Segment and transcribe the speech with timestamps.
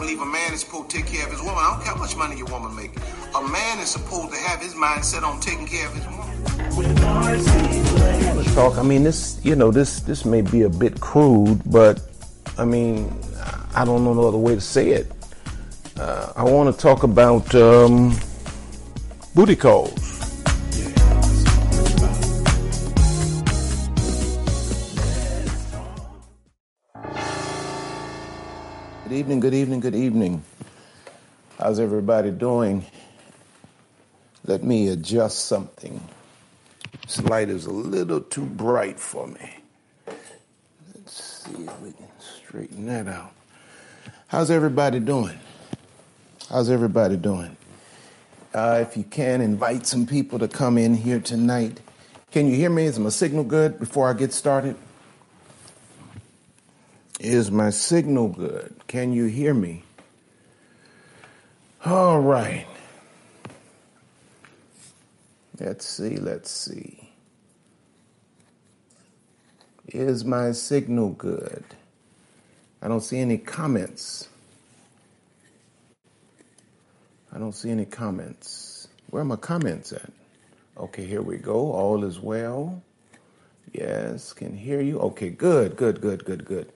[0.00, 1.58] Believe a man is supposed to take care of his woman.
[1.58, 2.90] I don't care how much money your woman make.
[3.36, 6.26] A man is supposed to have his mindset on taking care of his woman.
[8.34, 8.78] Let's Talk.
[8.78, 9.38] I mean, this.
[9.44, 10.00] You know, this.
[10.00, 12.00] This may be a bit crude, but
[12.56, 13.14] I mean,
[13.74, 15.12] I don't know no other way to say it.
[15.98, 18.18] Uh, I want to talk about um,
[19.34, 19.99] booty calls.
[29.20, 30.42] Evening, good evening, good evening.
[31.58, 32.86] How's everybody doing?
[34.46, 36.00] Let me adjust something.
[37.02, 39.58] This light is a little too bright for me.
[40.94, 43.34] Let's see if we can straighten that out.
[44.28, 45.38] How's everybody doing?
[46.48, 47.58] How's everybody doing?
[48.54, 51.82] Uh, if you can, invite some people to come in here tonight.
[52.30, 52.86] Can you hear me?
[52.86, 54.76] Is my signal good before I get started?
[57.20, 58.74] Is my signal good?
[58.86, 59.84] Can you hear me?
[61.84, 62.66] All right.
[65.58, 67.10] Let's see, let's see.
[69.88, 71.62] Is my signal good?
[72.80, 74.30] I don't see any comments.
[77.30, 78.88] I don't see any comments.
[79.10, 80.10] Where are my comments at?
[80.78, 81.70] Okay, here we go.
[81.70, 82.82] All is well.
[83.72, 84.98] Yes, can hear you.
[85.00, 86.72] Okay, good, good, good, good, good.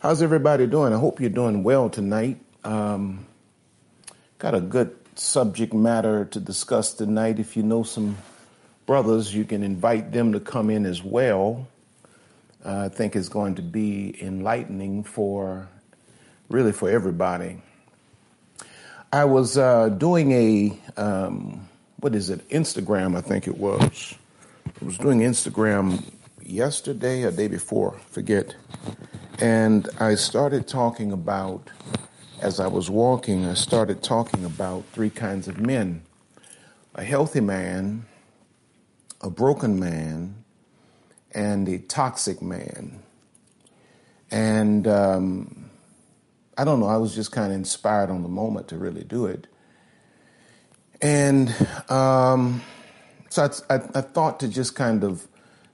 [0.00, 0.92] How's everybody doing?
[0.92, 2.38] I hope you're doing well tonight.
[2.62, 3.26] Um,
[4.38, 7.40] got a good subject matter to discuss tonight.
[7.40, 8.16] If you know some
[8.86, 11.66] brothers, you can invite them to come in as well.
[12.64, 15.68] Uh, I think it's going to be enlightening for
[16.48, 17.60] really for everybody.
[19.12, 21.68] I was uh, doing a um,
[21.98, 22.48] what is it?
[22.50, 24.14] Instagram, I think it was.
[24.80, 26.04] I was doing Instagram
[26.40, 28.54] yesterday or day before, forget.
[29.40, 31.70] And I started talking about,
[32.40, 36.02] as I was walking, I started talking about three kinds of men
[36.96, 38.04] a healthy man,
[39.20, 40.42] a broken man,
[41.32, 43.00] and a toxic man.
[44.32, 45.70] And um,
[46.56, 49.26] I don't know, I was just kind of inspired on the moment to really do
[49.26, 49.46] it.
[51.00, 51.54] And
[51.88, 52.62] um,
[53.28, 55.28] so I, I, I thought to just kind of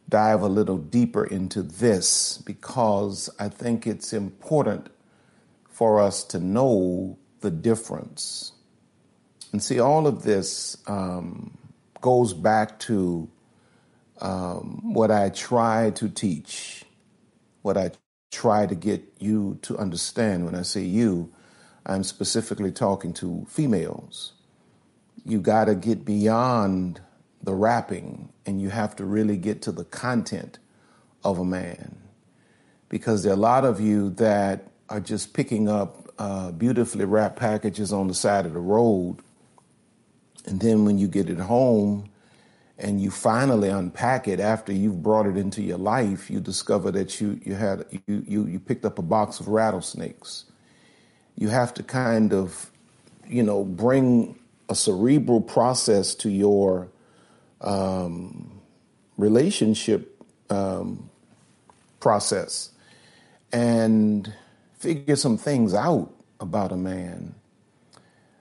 [0.08, 4.88] dive a little deeper into this because I think it's important
[5.68, 8.52] for us to know the difference.
[9.52, 11.56] And see, all of this um,
[12.00, 13.28] goes back to
[14.20, 16.84] um, what I try to teach,
[17.62, 17.92] what I
[18.30, 20.44] try to get you to understand.
[20.44, 21.32] When I say you,
[21.86, 24.32] I'm specifically talking to females.
[25.24, 27.00] You got to get beyond
[27.44, 30.58] the wrapping and you have to really get to the content
[31.22, 31.96] of a man.
[32.88, 37.36] Because there are a lot of you that are just picking up uh, beautifully wrapped
[37.36, 39.16] packages on the side of the road.
[40.46, 42.08] And then when you get it home
[42.78, 47.20] and you finally unpack it after you've brought it into your life, you discover that
[47.20, 50.44] you, you had you, you, you picked up a box of rattlesnakes.
[51.36, 52.70] You have to kind of,
[53.26, 54.38] you know, bring
[54.68, 56.88] a cerebral process to your
[57.64, 58.60] um,
[59.16, 61.10] relationship um,
[62.00, 62.70] process
[63.52, 64.32] and
[64.74, 67.34] figure some things out about a man.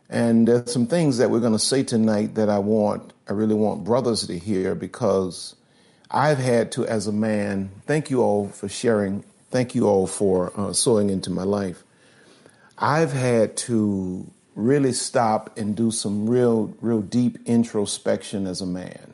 [0.09, 3.55] And there's some things that we're going to say tonight that I want, I really
[3.55, 5.55] want brothers to hear because
[6.11, 10.51] I've had to, as a man, thank you all for sharing, thank you all for
[10.59, 11.83] uh, sowing into my life.
[12.77, 19.12] I've had to really stop and do some real, real deep introspection as a man.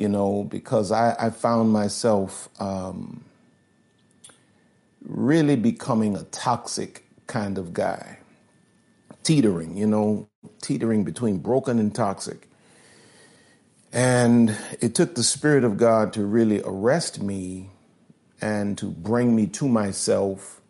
[0.00, 3.24] You know, because I, I found myself um,
[5.04, 8.18] really becoming a toxic kind of guy,
[9.24, 10.28] teetering, you know,
[10.62, 12.48] teetering between broken and toxic.
[13.92, 17.70] And it took the Spirit of God to really arrest me
[18.40, 20.60] and to bring me to myself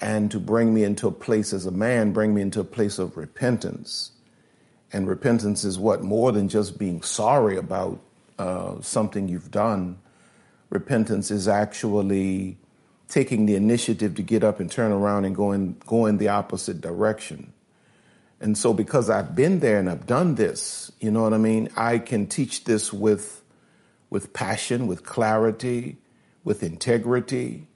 [0.00, 2.98] and to bring me into a place as a man, bring me into a place
[2.98, 4.12] of repentance.
[4.92, 6.02] And repentance is what?
[6.02, 8.00] More than just being sorry about
[8.40, 9.98] uh, something you've done.
[10.70, 12.56] Repentance is actually
[13.06, 16.28] taking the initiative to get up and turn around and go in, go in the
[16.28, 17.52] opposite direction.
[18.40, 21.68] And so, because I've been there and I've done this, you know what I mean?
[21.76, 23.42] I can teach this with,
[24.08, 25.98] with passion, with clarity,
[26.42, 27.66] with integrity,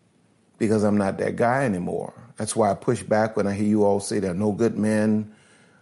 [0.57, 2.15] because I'm not that guy anymore.
[2.39, 5.35] That's why I push back when I hear you all say are no good men,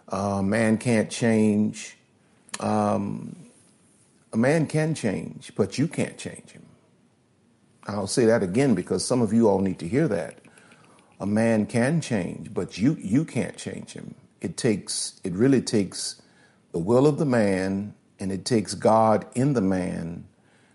[0.09, 1.97] uh, man can't change.
[2.59, 3.42] Um,
[4.33, 6.67] a man can change, but you can't change him.
[7.87, 10.39] I'll say that again because some of you all need to hear that.
[11.21, 14.15] a man can change, but you you can't change him.
[14.41, 16.23] It takes it really takes
[16.73, 20.27] the will of the man and it takes God in the man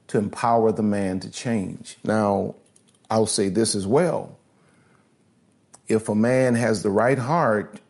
[0.07, 1.98] to empower the man to change.
[2.03, 2.56] Now,
[3.12, 4.38] I'll say this as well.
[5.88, 7.81] If a man has the right heart,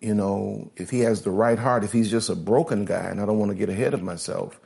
[0.00, 3.20] you know, if he has the right heart, if he's just a broken guy, and
[3.20, 4.60] I don't want to get ahead of myself,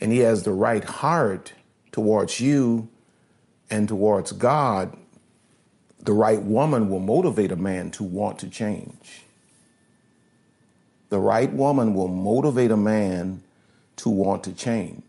[0.00, 1.52] and he has the right heart
[1.92, 2.88] towards you
[3.70, 4.96] and towards God,
[6.00, 9.22] the right woman will motivate a man to want to change.
[11.10, 13.42] The right woman will motivate a man
[13.96, 15.02] to want to change.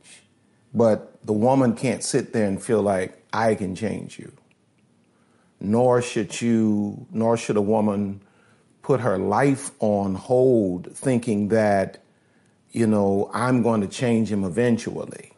[0.74, 4.32] But the woman can't sit there and feel like I can change you.
[5.60, 8.22] Nor should you, nor should a woman
[8.82, 12.00] put her life on hold thinking that,
[12.72, 15.34] you know, I'm going to change him eventually.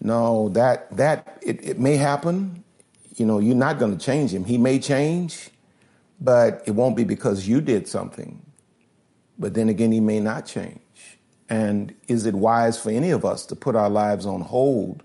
[0.00, 2.64] No, that that it, it may happen.
[3.16, 4.44] You know, you're not going to change him.
[4.44, 5.50] He may change,
[6.20, 8.40] but it won't be because you did something.
[9.38, 10.80] But then again, he may not change.
[11.50, 15.02] And is it wise for any of us to put our lives on hold,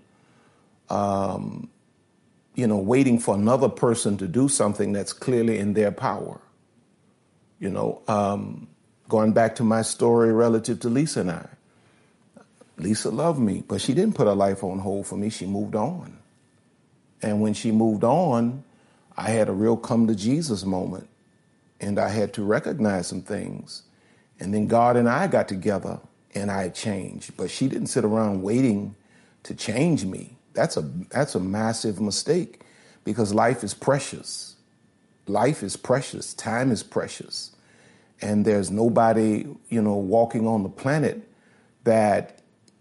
[0.88, 1.68] um,
[2.54, 6.40] you know, waiting for another person to do something that's clearly in their power?
[7.58, 8.68] You know, um,
[9.08, 11.48] going back to my story relative to Lisa and I.
[12.78, 15.30] Lisa loved me, but she didn't put her life on hold for me.
[15.30, 16.18] She moved on.
[17.22, 18.64] And when she moved on,
[19.16, 21.08] I had a real come to Jesus moment.
[21.80, 23.82] And I had to recognize some things.
[24.38, 26.00] And then God and I got together
[26.34, 27.36] and I changed.
[27.36, 28.94] But she didn't sit around waiting
[29.44, 30.36] to change me.
[30.52, 32.62] That's a that's a massive mistake
[33.04, 34.56] because life is precious.
[35.26, 36.34] Life is precious.
[36.34, 37.55] Time is precious.
[38.20, 41.28] And there's nobody, you know, walking on the planet
[41.84, 42.40] that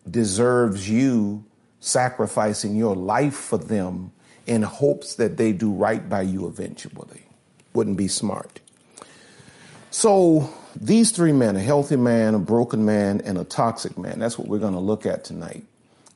[0.09, 1.43] deserves you
[1.79, 4.11] sacrificing your life for them
[4.47, 7.27] in hopes that they do right by you eventually.
[7.73, 8.59] Wouldn't be smart.
[9.91, 14.37] So these three men, a healthy man, a broken man, and a toxic man, that's
[14.37, 15.65] what we're going to look at tonight.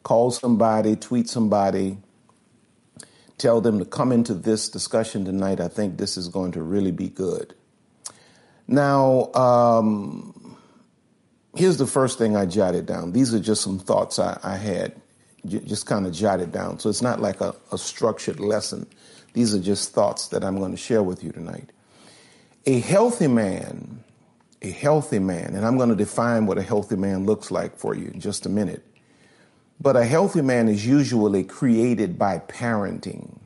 [0.03, 1.97] Call somebody, tweet somebody,
[3.37, 5.59] tell them to come into this discussion tonight.
[5.59, 7.53] I think this is going to really be good.
[8.69, 10.57] Now, um,
[11.55, 13.11] here's the first thing I jotted down.
[13.11, 14.93] These are just some thoughts I, I had,
[15.45, 16.79] j- just kind of jotted down.
[16.79, 18.87] So it's not like a, a structured lesson.
[19.33, 21.71] These are just thoughts that I'm going to share with you tonight.
[22.65, 24.03] A healthy man
[24.61, 27.95] a healthy man, and I'm going to define what a healthy man looks like for
[27.95, 28.85] you in just a minute.
[29.79, 33.39] But a healthy man is usually created by parenting.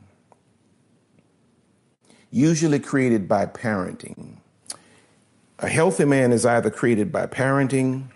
[2.30, 4.38] Usually created by parenting.
[5.64, 8.08] A healthy man is either created by parenting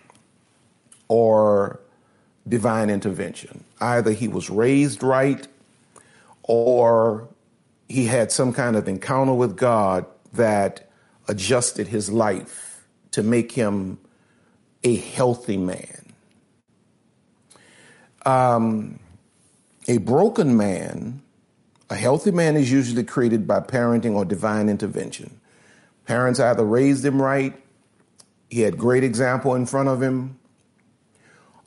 [1.08, 1.80] or
[2.46, 3.64] divine intervention.
[3.80, 5.48] Either he was raised right
[6.42, 7.26] or
[7.88, 10.04] he had some kind of encounter with God
[10.34, 10.90] that
[11.26, 13.98] adjusted his life to make him
[14.84, 16.12] a healthy man.
[18.26, 18.98] Um,
[19.86, 21.22] a broken man,
[21.88, 25.38] a healthy man is usually created by parenting or divine intervention.
[26.08, 27.55] Parents either raised him right,
[28.49, 30.38] he had great example in front of him,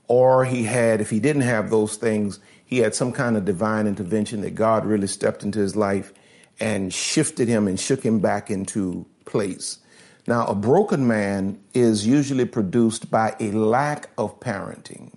[0.07, 3.85] or he had, if he didn't have those things, he had some kind of divine
[3.85, 6.11] intervention that God really stepped into his life
[6.59, 9.77] and shifted him and shook him back into place.
[10.25, 15.13] Now, a broken man is usually produced by a lack of parenting.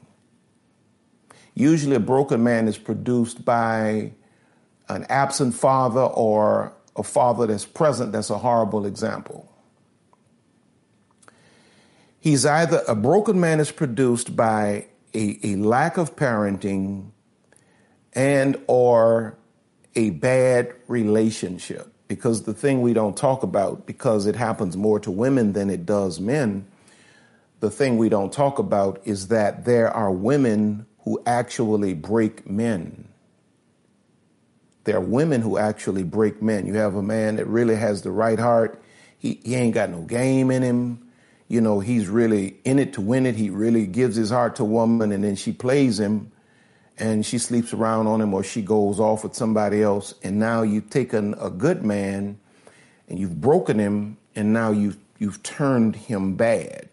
[1.55, 4.13] Usually, a broken man is produced by
[4.91, 9.51] an absent father or a father that's present that's a horrible example.
[12.21, 17.11] He's either a broken man is produced by a, a lack of parenting
[18.15, 19.37] and or
[19.95, 25.11] a bad relationship because the thing we don't talk about, because it happens more to
[25.11, 26.67] women than it does men,
[27.61, 33.09] the thing we don't talk about is that there are women who actually break men.
[34.85, 36.67] There are women who actually break men.
[36.67, 38.83] You have a man that really has the right heart.
[39.19, 41.11] He, he ain't got no game in him.
[41.49, 43.37] You know, he's really in it to win it.
[43.37, 46.31] He really gives his heart to a woman and then she plays him
[46.99, 50.63] and she sleeps around on him or she goes off with somebody else and now
[50.63, 52.39] you've taken a good man
[53.09, 56.89] and you've broken him and now you've you've turned him bad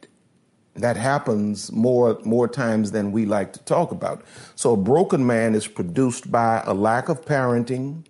[0.82, 4.24] that happens more more times than we like to talk about.
[4.56, 8.06] So a broken man is produced by a lack of parenting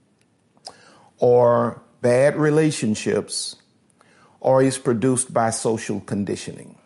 [1.20, 3.56] or bad relationships
[4.40, 6.78] or is produced by social conditioning.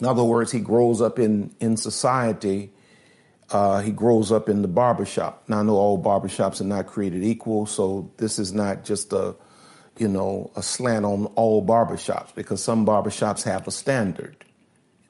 [0.00, 2.72] In other words he grows up in in society
[3.48, 5.44] Uh, he grows up in the barbershop.
[5.46, 9.36] Now I know all barbershops are not created equal, so this is not just a,
[10.02, 14.44] you know, a slant on all barbershops because some barbershops have a standard,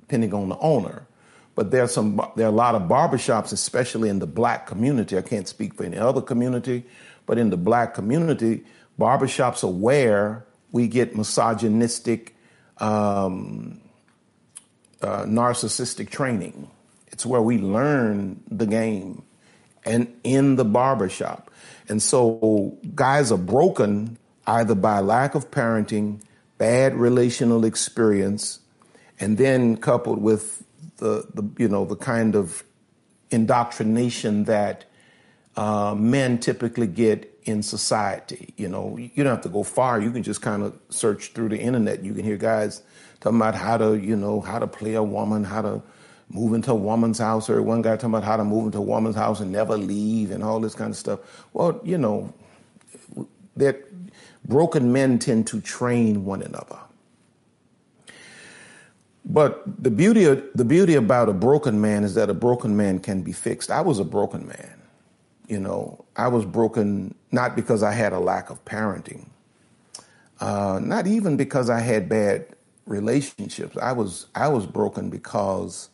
[0.06, 1.06] depending on the owner.
[1.54, 5.16] But there are some, there are a lot of barbershops, especially in the black community.
[5.16, 6.84] I can't speak for any other community,
[7.24, 8.64] but in the black community,
[9.00, 12.36] barbershops are where we get misogynistic,
[12.78, 13.80] um,
[15.00, 16.70] uh, narcissistic training.
[17.08, 19.22] It's where we learn the game
[19.86, 21.50] and in the barbershop.
[21.88, 26.20] And so guys are broken either by lack of parenting,
[26.58, 28.60] bad relational experience,
[29.20, 30.64] and then coupled with
[30.98, 32.64] the, the you know the kind of
[33.30, 34.84] indoctrination that
[35.56, 38.52] uh, men typically get in society.
[38.56, 40.00] You know, you don't have to go far.
[40.00, 42.04] You can just kind of search through the internet.
[42.04, 42.82] You can hear guys
[43.20, 45.82] talking about how to, you know, how to play a woman, how to
[46.28, 48.82] move into a woman's house, or one guy talking about how to move into a
[48.82, 51.20] woman's house and never leave and all this kind of stuff.
[51.52, 52.34] Well, you know,
[53.56, 53.84] that
[54.44, 56.78] broken men tend to train one another.
[59.26, 63.00] But the beauty of, the beauty about a broken man is that a broken man
[63.00, 63.70] can be fixed.
[63.70, 64.80] I was a broken man.
[65.48, 69.26] You know, I was broken not because I had a lack of parenting,
[70.40, 72.46] uh, not even because I had bad
[72.86, 73.76] relationships.
[73.76, 75.88] I was I was broken because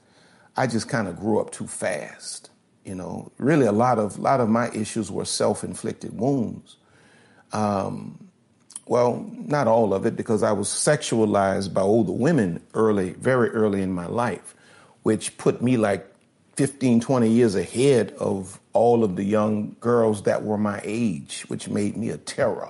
[0.56, 2.50] I just kind of grew up too fast.
[2.84, 6.76] You know, really a lot of lot of my issues were self-inflicted wounds.
[7.52, 8.28] Um,
[8.92, 13.80] well, not all of it, because I was sexualized by older women early, very early
[13.80, 14.54] in my life,
[15.02, 16.06] which put me like
[16.56, 21.70] 15, 20 years ahead of all of the young girls that were my age, which
[21.70, 22.68] made me a terror.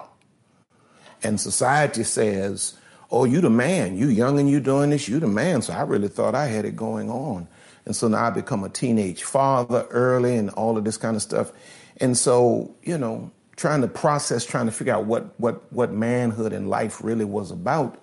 [1.25, 2.75] And society says,
[3.11, 5.61] oh, you the man, you young and you doing this, you the man.
[5.61, 7.49] So I really thought I had it going on.
[7.85, 11.23] And so now I become a teenage father early and all of this kind of
[11.23, 11.51] stuff.
[11.97, 16.53] And so, you know, trying to process, trying to figure out what what what manhood
[16.53, 17.99] and life really was about,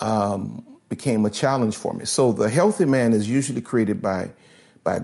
[0.00, 2.04] um, became a challenge for me.
[2.04, 4.30] So the healthy man is usually created by
[4.84, 5.00] by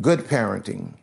[0.00, 0.94] good parenting.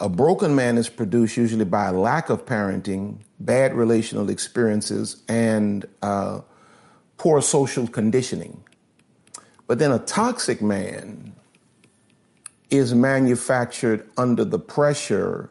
[0.00, 6.40] A broken man is produced usually by lack of parenting, bad relational experiences, and uh,
[7.16, 8.62] poor social conditioning.
[9.66, 11.34] But then a toxic man
[12.70, 15.48] is manufactured under the pressure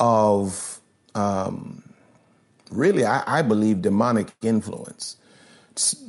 [0.00, 0.80] of
[1.14, 1.82] um,
[2.70, 5.16] really, I, I, believe, demonic influence.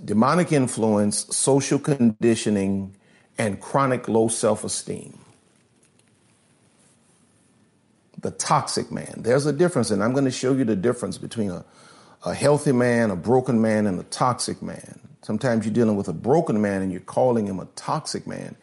[0.05, 2.95] demonic influence, social conditioning,
[3.37, 5.19] and chronic low self esteem.
[8.21, 9.15] The toxic man.
[9.17, 11.65] There's a difference, and I'm going to show you the difference between a,
[12.25, 14.99] a healthy man, a broken man, and a toxic man.
[15.23, 18.55] Sometimes you're dealing with a broken man and you're calling him a toxic man.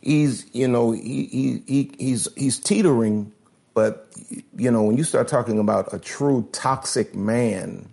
[0.00, 3.32] He's, you know, he, he, he he's he's teetering
[3.76, 4.08] but,
[4.56, 7.92] you know, when you start talking about a true toxic man,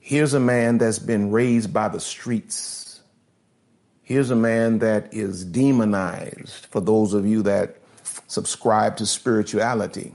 [0.00, 3.00] here's a man that's been raised by the streets.
[4.02, 7.78] Here's a man that is demonized for those of you that
[8.26, 10.12] subscribe to spirituality.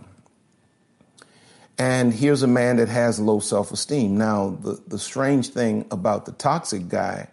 [1.80, 4.16] And here's a man that has low self esteem.
[4.16, 7.30] Now, the, the strange thing about the toxic guy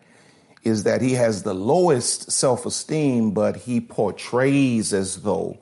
[0.63, 5.59] is that he has the lowest self esteem, but he portrays as though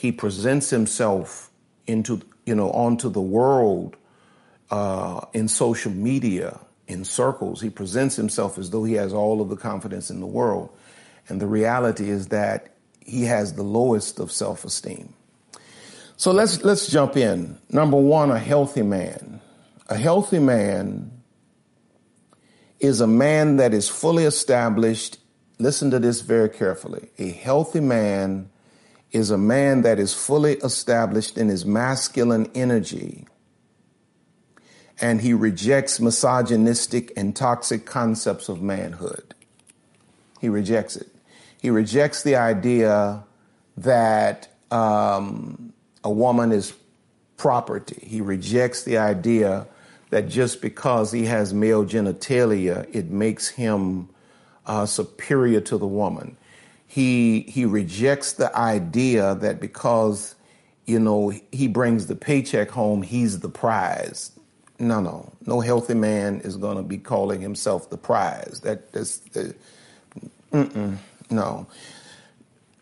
[0.00, 1.50] he presents himself
[1.86, 3.96] into you know onto the world
[4.70, 7.60] uh, in social media in circles.
[7.60, 10.70] He presents himself as though he has all of the confidence in the world,
[11.28, 15.12] and the reality is that he has the lowest of self-esteem.
[16.16, 17.58] So let's let's jump in.
[17.68, 19.42] Number one, a healthy man.
[19.90, 21.10] A healthy man
[22.78, 25.18] is a man that is fully established.
[25.58, 27.10] Listen to this very carefully.
[27.18, 28.48] A healthy man
[29.12, 33.26] is a man that is fully established in his masculine energy
[35.00, 39.34] and he rejects misogynistic and toxic concepts of manhood.
[40.40, 41.08] He rejects it.
[41.60, 43.24] He rejects the idea
[43.78, 45.72] that um,
[46.04, 46.74] a woman is
[47.36, 48.06] property.
[48.06, 49.66] He rejects the idea
[50.10, 54.08] that just because he has male genitalia, it makes him
[54.66, 56.36] uh, superior to the woman
[56.90, 60.34] he he rejects the idea that because
[60.86, 64.32] you know he brings the paycheck home he's the prize.
[64.80, 65.32] No no.
[65.46, 68.62] No healthy man is going to be calling himself the prize.
[68.64, 69.22] That that's
[71.30, 71.68] no.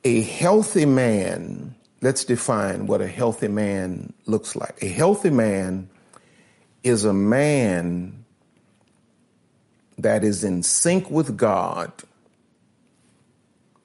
[0.04, 4.82] A healthy man let's define what a healthy man looks like.
[4.82, 5.90] A healthy man
[6.82, 8.24] is a man
[9.98, 11.92] that is in sync with god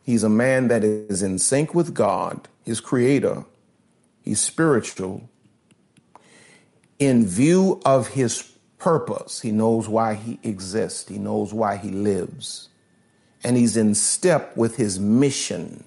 [0.04, 3.46] He's a man that is in sync with God, his creator.
[4.22, 5.30] He's spiritual.
[7.00, 12.68] In view of his purpose, he knows why he exists, he knows why he lives,
[13.44, 15.86] and he's in step with his mission.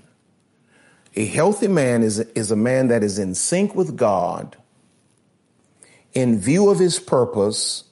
[1.15, 4.57] A healthy man is, is a man that is in sync with God,
[6.15, 7.85] in view of his purpose,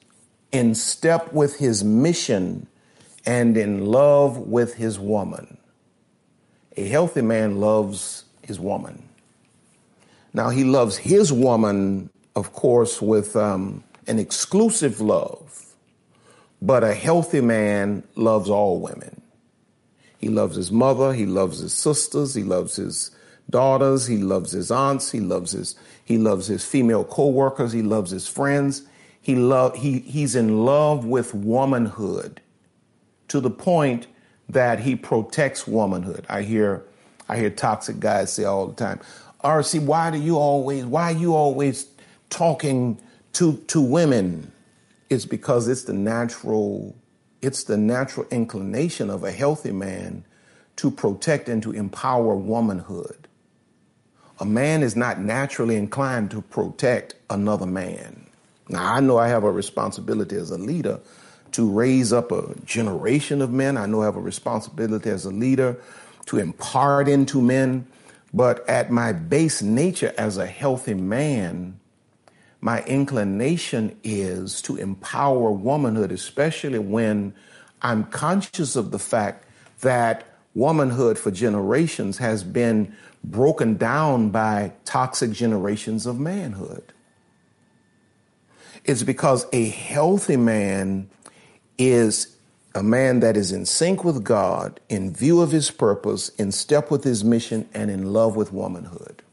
[0.51, 2.67] in step with his mission,
[3.25, 5.57] and in love with his woman.
[6.77, 9.01] A healthy man loves his woman.
[10.33, 15.65] Now, he loves his woman, of course, with um, an exclusive love,
[16.61, 19.21] but a healthy man loves all women.
[20.17, 23.11] He loves his mother, he loves his sisters, he loves his
[23.49, 28.11] daughters, he loves his aunts, he loves his he loves his female co-workers, he loves
[28.11, 28.83] his friends.
[29.21, 32.41] He love he he's in love with womanhood
[33.27, 34.07] to the point
[34.49, 36.25] that he protects womanhood.
[36.29, 36.83] I hear
[37.27, 38.99] I hear toxic guys say all the time,
[39.43, 41.87] RC, why do you always why are you always
[42.29, 42.99] talking
[43.33, 44.51] to to women?
[45.09, 46.95] It's because it's the natural
[47.41, 50.25] it's the natural inclination of a healthy man
[50.77, 53.27] to protect and to empower womanhood.
[54.39, 58.25] A man is not naturally inclined to protect another man.
[58.67, 60.99] Now, I know I have a responsibility as a leader
[61.55, 63.77] to raise up a generation of men.
[63.77, 65.77] I know I have a responsibility as a leader
[66.25, 67.87] to impart into men.
[68.33, 71.79] But at my base nature as a healthy man,
[72.59, 77.33] my inclination is to empower womanhood, especially when
[77.81, 79.45] I'm conscious of the fact
[79.79, 82.93] that womanhood for generations has been
[83.23, 86.83] broken down by toxic generations of manhood.
[88.83, 91.09] It's because a healthy man
[91.77, 92.35] is
[92.73, 96.91] a man that is in sync with God, in view of his purpose, in step
[96.91, 99.23] with his mission, and in love with womanhood.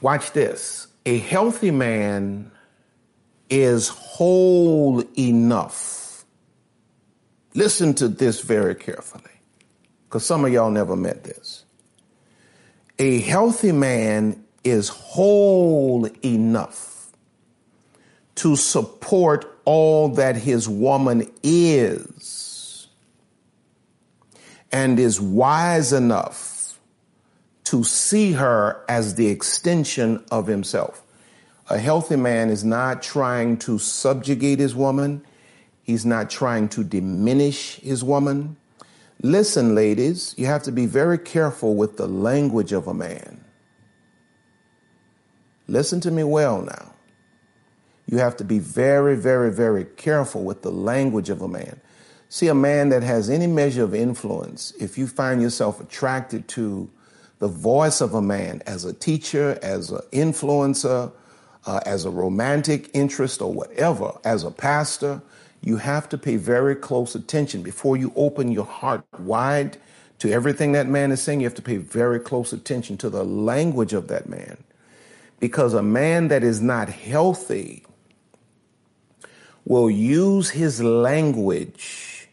[0.00, 0.88] Watch this.
[1.06, 2.50] A healthy man
[3.48, 6.24] is whole enough.
[7.54, 9.22] Listen to this very carefully,
[10.04, 11.64] because some of y'all never met this.
[12.98, 16.95] A healthy man is whole enough
[18.36, 22.86] to support all that his woman is
[24.70, 26.78] and is wise enough
[27.64, 31.02] to see her as the extension of himself.
[31.68, 35.24] A healthy man is not trying to subjugate his woman.
[35.82, 38.56] He's not trying to diminish his woman.
[39.22, 43.42] Listen, ladies, you have to be very careful with the language of a man.
[45.66, 46.92] Listen to me well now
[48.06, 51.80] you have to be very, very, very careful with the language of a man.
[52.28, 56.90] See, a man that has any measure of influence, if you find yourself attracted to
[57.38, 61.12] the voice of a man as a teacher, as an influencer,
[61.66, 65.20] uh, as a romantic interest, or whatever, as a pastor,
[65.60, 69.76] you have to pay very close attention before you open your heart wide
[70.18, 71.40] to everything that man is saying.
[71.40, 74.58] You have to pay very close attention to the language of that man.
[75.40, 77.84] Because a man that is not healthy
[79.66, 82.28] will use his language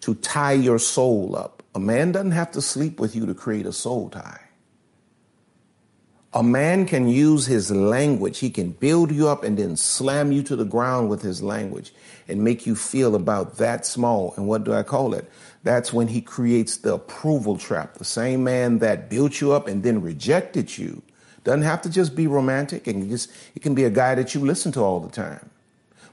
[0.00, 1.62] to tie your soul up.
[1.74, 4.40] A man doesn't have to sleep with you to create a soul tie.
[6.32, 8.38] A man can use his language.
[8.38, 11.92] He can build you up and then slam you to the ground with his language
[12.26, 14.32] and make you feel about that small.
[14.36, 15.30] And what do I call it?
[15.62, 17.94] That's when he creates the approval trap.
[17.94, 21.02] The same man that built you up and then rejected you
[21.44, 24.40] doesn't have to just be romantic and just it can be a guy that you
[24.40, 25.50] listen to all the time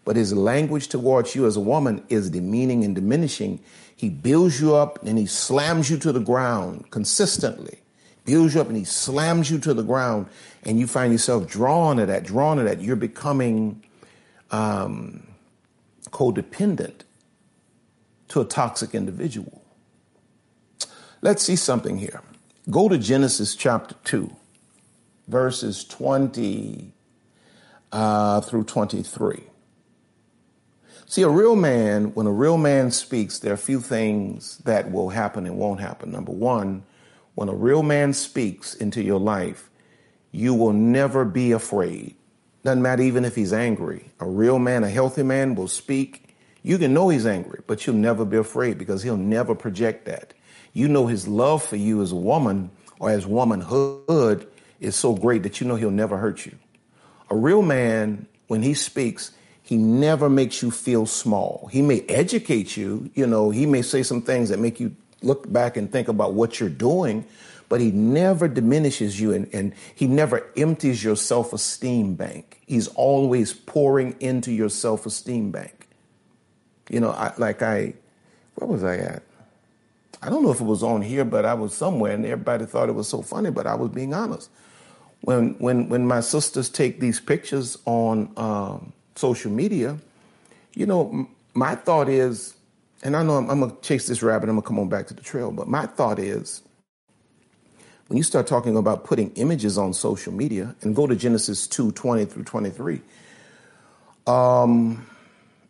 [0.05, 3.59] but his language towards you as a woman is demeaning and diminishing.
[3.95, 7.79] He builds you up and he slams you to the ground consistently.
[8.25, 10.27] Builds you up and he slams you to the ground,
[10.63, 12.81] and you find yourself drawn to that, drawn to that.
[12.81, 13.83] You're becoming
[14.49, 15.27] um,
[16.09, 17.01] codependent
[18.29, 19.61] to a toxic individual.
[21.21, 22.21] Let's see something here.
[22.69, 24.33] Go to Genesis chapter 2,
[25.27, 26.93] verses 20
[27.91, 29.43] uh, through 23.
[31.13, 34.91] See, a real man, when a real man speaks, there are a few things that
[34.91, 36.11] will happen and won't happen.
[36.11, 36.85] Number one,
[37.35, 39.69] when a real man speaks into your life,
[40.31, 42.15] you will never be afraid.
[42.63, 44.09] Doesn't matter even if he's angry.
[44.19, 46.35] A real man, a healthy man will speak.
[46.63, 50.33] You can know he's angry, but you'll never be afraid because he'll never project that.
[50.73, 54.47] You know his love for you as a woman or as womanhood
[54.79, 56.57] is so great that you know he'll never hurt you.
[57.29, 59.31] A real man, when he speaks,
[59.73, 61.67] He never makes you feel small.
[61.71, 65.51] He may educate you, you know, he may say some things that make you look
[65.51, 67.25] back and think about what you're doing,
[67.69, 72.61] but he never diminishes you and, and he never empties your self esteem bank.
[72.67, 75.87] He's always pouring into your self esteem bank.
[76.87, 77.95] You know, I, like I,
[78.53, 79.23] where was I at?
[80.21, 82.89] I don't know if it was on here, but I was somewhere and everybody thought
[82.89, 84.51] it was so funny, but I was being honest.
[85.21, 89.97] When, when, when my sisters take these pictures on um, social media,
[90.73, 92.55] you know, my thought is,
[93.03, 94.89] and I know I'm, I'm going to chase this rabbit, I'm going to come on
[94.89, 96.61] back to the trail, but my thought is,
[98.07, 101.93] when you start talking about putting images on social media and go to Genesis 2
[101.93, 103.01] 20 through 23,
[104.27, 105.05] um,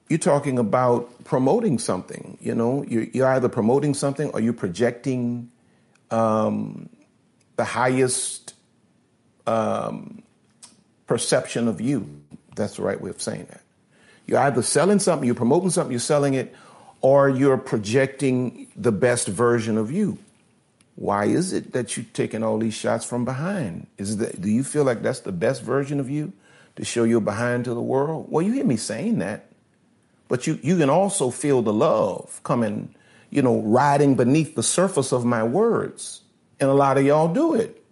[0.10, 2.38] you're talking about promoting something.
[2.42, 5.52] You know, you're, you're either promoting something or you're projecting
[6.12, 6.90] um,
[7.56, 8.54] the highest
[9.48, 10.24] um,
[11.08, 12.23] perception of you.
[12.56, 13.62] That's the right way of saying that.
[14.26, 16.56] You're either selling something, you're promoting something, you're selling it,
[17.02, 20.18] or you're projecting the best version of you.
[20.96, 23.88] Why is it that you're taking all these shots from behind?
[23.98, 26.34] Is that do you feel like that's the best version of you
[26.76, 28.28] to show your behind to the world?
[28.30, 29.50] Well, you hear me saying that,
[30.28, 32.94] but you you can also feel the love coming,
[33.32, 36.22] you know, riding beneath the surface of my words,
[36.60, 37.84] and a lot of y'all do it,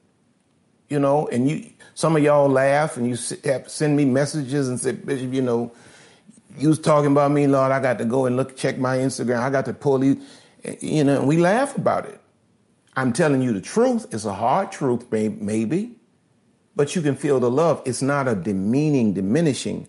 [0.88, 4.94] you know, and you some of y'all laugh and you send me messages and say,
[4.94, 5.72] Bishop, you know,
[6.58, 7.72] you was talking about me, Lord.
[7.72, 9.40] I got to go and look, check my Instagram.
[9.40, 10.22] I got to pull you,
[10.64, 12.20] eh, you know, and we laugh about it.
[12.96, 14.14] I'm telling you the truth.
[14.14, 15.96] It's a hard truth, maybe,
[16.76, 17.82] but you can feel the love.
[17.86, 19.88] It's not a demeaning, diminishing,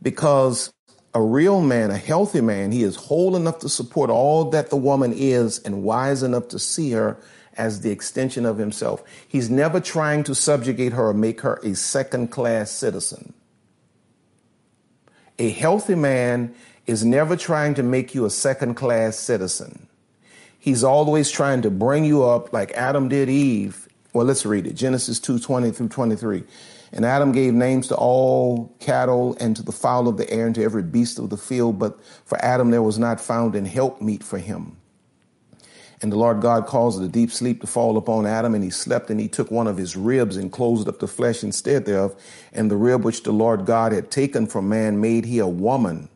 [0.00, 0.72] because
[1.12, 4.76] a real man, a healthy man, he is whole enough to support all that the
[4.76, 7.18] woman is and wise enough to see her
[7.60, 9.04] as the extension of himself.
[9.28, 13.34] He's never trying to subjugate her or make her a second class citizen.
[15.38, 16.54] A healthy man
[16.86, 19.86] is never trying to make you a second class citizen.
[20.58, 23.88] He's always trying to bring you up like Adam did Eve.
[24.14, 24.74] Well, let's read it.
[24.74, 26.42] Genesis 2 20 through 23.
[26.92, 30.54] And Adam gave names to all cattle and to the fowl of the air and
[30.56, 31.78] to every beast of the field.
[31.78, 34.79] But for Adam there was not found an helpmeet for him.
[36.02, 39.10] And the Lord God caused a deep sleep to fall upon Adam, and he slept,
[39.10, 42.16] and he took one of his ribs and closed up the flesh instead thereof.
[42.52, 46.08] And the rib which the Lord God had taken from man made he a woman,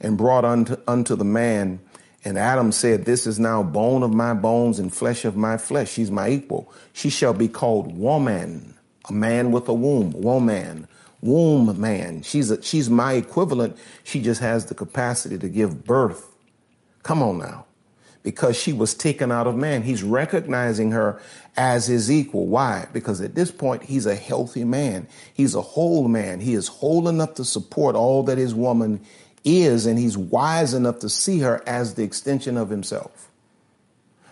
[0.00, 1.78] and brought unto, unto the man.
[2.24, 5.92] And Adam said, This is now bone of my bones and flesh of my flesh.
[5.92, 6.72] She's my equal.
[6.92, 8.74] She shall be called woman,
[9.08, 10.88] a man with a womb, woman,
[11.20, 12.22] womb man.
[12.22, 13.76] She's a, she's my equivalent.
[14.02, 16.26] She just has the capacity to give birth.
[17.04, 17.66] Come on now
[18.24, 19.82] because she was taken out of man.
[19.82, 21.20] He's recognizing her
[21.56, 22.46] as his equal.
[22.46, 22.88] Why?
[22.92, 25.06] Because at this point, he's a healthy man.
[25.34, 26.40] He's a whole man.
[26.40, 29.00] He is whole enough to support all that his woman
[29.44, 33.30] is, and he's wise enough to see her as the extension of himself.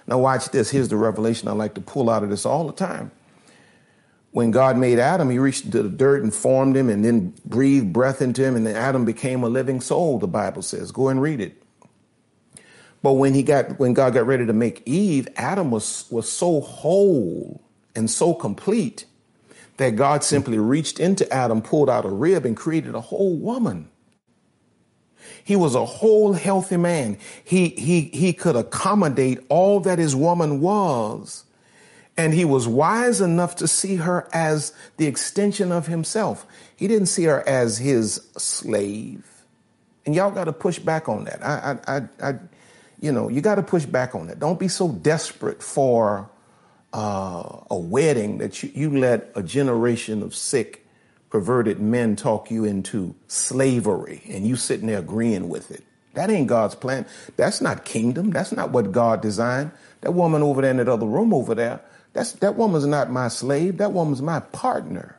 [0.07, 0.71] Now, watch this.
[0.71, 3.13] Here's the revelation I like to pull out of this all the time.
[4.31, 7.93] When God made Adam, he reached into the dirt and formed him and then breathed
[7.93, 10.91] breath into him, and then Adam became a living soul, the Bible says.
[10.91, 11.62] Go and read it.
[13.03, 16.61] But when he got when God got ready to make Eve, Adam was was so
[16.61, 17.61] whole
[17.95, 19.07] and so complete
[19.77, 23.89] that God simply reached into Adam, pulled out a rib, and created a whole woman.
[25.45, 27.19] He was a whole healthy man.
[27.43, 31.45] He he he could accommodate all that his woman was.
[32.15, 36.47] And he was wise enough to see her as the extension of himself.
[36.77, 39.25] He didn't see her as his slave.
[40.05, 41.43] And y'all got to push back on that.
[41.43, 42.39] I, I, I, I
[43.03, 44.39] you know, you got to push back on it.
[44.39, 46.31] Don't be so desperate for
[46.95, 50.87] uh, a wedding that you, you let a generation of sick,
[51.29, 55.83] perverted men talk you into slavery and you sitting there agreeing with it.
[56.15, 57.05] That ain't God's plan.
[57.37, 58.31] That's not kingdom.
[58.31, 59.73] That's not what God designed.
[60.03, 61.81] That woman over there in that other room over there,
[62.13, 63.79] that's, that woman's not my slave.
[63.79, 65.19] That woman's my partner.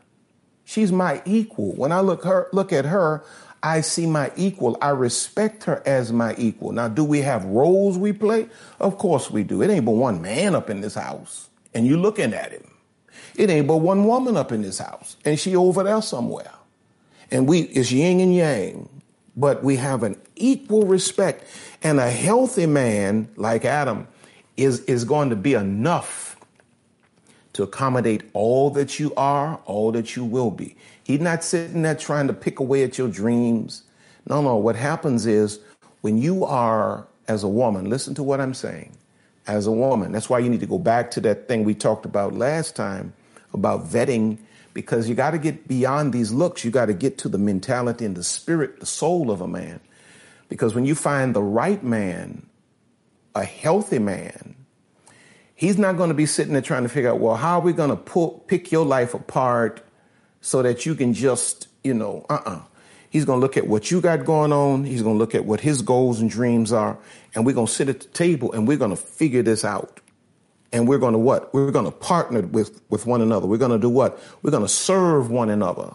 [0.66, 1.74] She's my equal.
[1.74, 3.24] When I look her look at her,
[3.64, 4.78] I see my equal.
[4.82, 6.74] I respect her as my equal.
[6.74, 8.50] Now, do we have roles we play?
[8.82, 9.62] Of course we do.
[9.62, 12.70] It ain't but one man up in this house, and you looking at him.
[13.36, 16.52] It ain't but one woman up in this house, and she over there somewhere.
[17.32, 18.90] And we it's yin and yang,
[19.38, 21.46] but we have an equal respect.
[21.82, 24.08] And a healthy man like Adam
[24.58, 26.38] is, is going to be enough
[27.54, 30.76] to accommodate all that you are, all that you will be.
[31.04, 33.84] He's not sitting there trying to pick away at your dreams.
[34.28, 34.56] No, no.
[34.56, 35.60] What happens is
[36.02, 38.96] when you are, as a woman, listen to what I'm saying,
[39.48, 42.06] as a woman, that's why you need to go back to that thing we talked
[42.06, 43.14] about last time
[43.54, 44.38] about vetting
[44.74, 46.64] because you got to get beyond these looks.
[46.64, 49.80] You got to get to the mentality and the spirit, the soul of a man.
[50.50, 52.46] Because when you find the right man,
[53.36, 54.56] a healthy man,
[55.56, 57.74] he's not going to be sitting there trying to figure out, well, how are we
[57.74, 59.84] going to pick your life apart
[60.44, 62.56] so that you can just, you know, uh uh-uh.
[62.56, 62.62] uh
[63.10, 64.86] He's going to look at what you got going on.
[64.86, 66.98] He's going to look at what his goals and dreams are.
[67.36, 70.00] And we're going to sit at the table and we're going to figure this out.
[70.72, 71.54] And we're going to what?
[71.54, 73.46] We're going to partner with, with one another.
[73.46, 74.20] We're going to do what?
[74.42, 75.92] We're going to serve one another.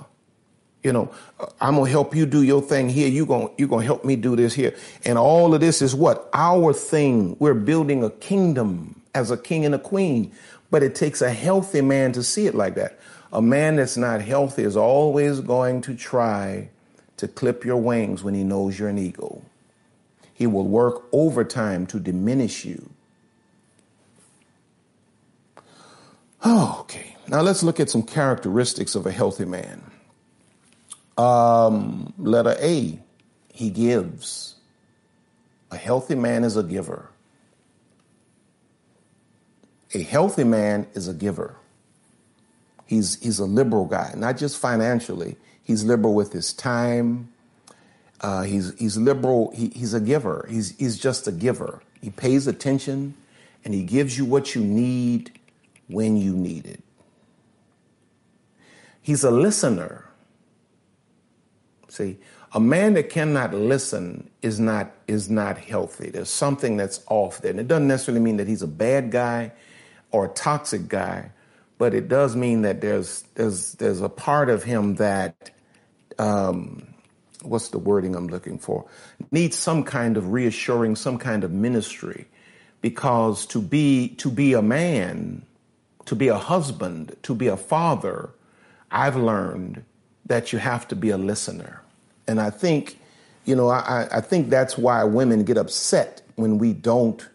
[0.84, 1.12] You know,
[1.60, 3.08] I'm going to help you do your thing here.
[3.08, 4.76] You're going, you're going to help me do this here.
[5.04, 6.30] And all of this is what?
[6.32, 7.36] Our thing.
[7.40, 10.32] We're building a kingdom as a king and a queen.
[10.70, 12.97] But it takes a healthy man to see it like that.
[13.32, 16.70] A man that's not healthy is always going to try
[17.18, 19.44] to clip your wings when he knows you're an eagle.
[20.32, 22.90] He will work overtime to diminish you.
[26.44, 27.16] Oh, okay.
[27.26, 29.82] Now let's look at some characteristics of a healthy man.
[31.18, 32.98] Um, letter A,
[33.52, 34.54] he gives.
[35.70, 37.10] A healthy man is a giver.
[39.94, 41.56] A healthy man is a giver.
[42.88, 45.36] He's, he's a liberal guy, not just financially.
[45.62, 47.30] He's liberal with his time.
[48.20, 49.52] Uh, he's, he's liberal.
[49.54, 50.46] He, he's a giver.
[50.50, 51.82] He's, he's just a giver.
[52.00, 53.14] He pays attention
[53.64, 55.38] and he gives you what you need
[55.88, 56.82] when you need it.
[59.02, 60.08] He's a listener.
[61.88, 62.18] See,
[62.52, 66.10] a man that cannot listen is not is not healthy.
[66.10, 67.50] There's something that's off there.
[67.50, 69.52] And it doesn't necessarily mean that he's a bad guy
[70.10, 71.30] or a toxic guy,
[71.78, 75.50] but it does mean that there's there's there's a part of him that
[76.18, 76.86] um,
[77.42, 78.84] what's the wording I'm looking for?
[79.30, 82.26] Needs some kind of reassuring, some kind of ministry,
[82.80, 85.42] because to be to be a man,
[86.06, 88.30] to be a husband, to be a father,
[88.90, 89.84] I've learned
[90.26, 91.80] that you have to be a listener,
[92.26, 92.98] and I think,
[93.44, 97.26] you know, I, I think that's why women get upset when we don't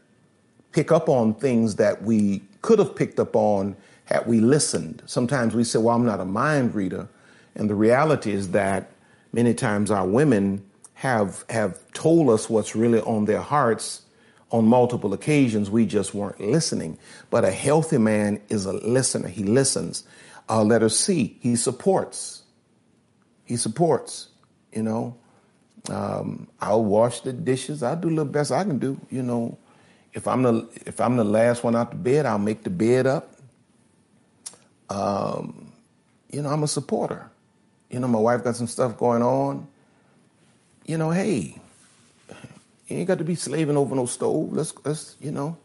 [0.74, 5.02] pick up on things that we could have picked up on had we listened.
[5.06, 7.08] Sometimes we say, "Well, I'm not a mind reader."
[7.56, 8.92] And the reality is that
[9.32, 10.64] many times our women
[10.96, 14.04] have have told us what's really on their hearts
[14.54, 15.70] on multiple occasions.
[15.70, 16.98] We just weren't listening.
[17.30, 19.28] But a healthy man is a listener.
[19.28, 20.04] He listens.
[20.48, 22.44] Uh, letter C, he supports.
[23.46, 24.30] He supports.
[24.72, 25.18] You know,
[25.90, 27.84] um, I'll wash the dishes.
[27.84, 29.00] I'll do the best I can do.
[29.10, 29.58] You know,
[30.14, 33.08] if I'm the if I'm the last one out the bed, I'll make the bed
[33.08, 33.33] up.
[34.90, 35.72] Um,
[36.32, 37.32] you know, I'm a supporter
[37.94, 39.68] you know, my wife got some stuff going on.
[40.86, 41.56] You know, hey,
[42.88, 44.52] you ain't got to be slaving over no stove.
[44.52, 45.56] Let's let's you know,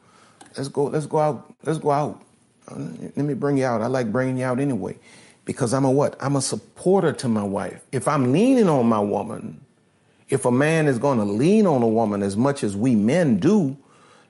[0.56, 2.22] let's go let's go out let's go out.
[2.70, 2.78] Uh,
[3.16, 3.80] let me bring you out.
[3.80, 4.98] I like bringing you out anyway,
[5.46, 6.16] because I'm a what?
[6.20, 7.82] I'm a supporter to my wife.
[7.92, 9.58] If I'm leaning on my woman,
[10.28, 13.38] if a man is going to lean on a woman as much as we men
[13.38, 13.74] do,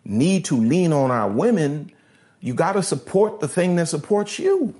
[0.04, 1.90] need to lean on our women,
[2.40, 4.74] you got to support the thing that supports you.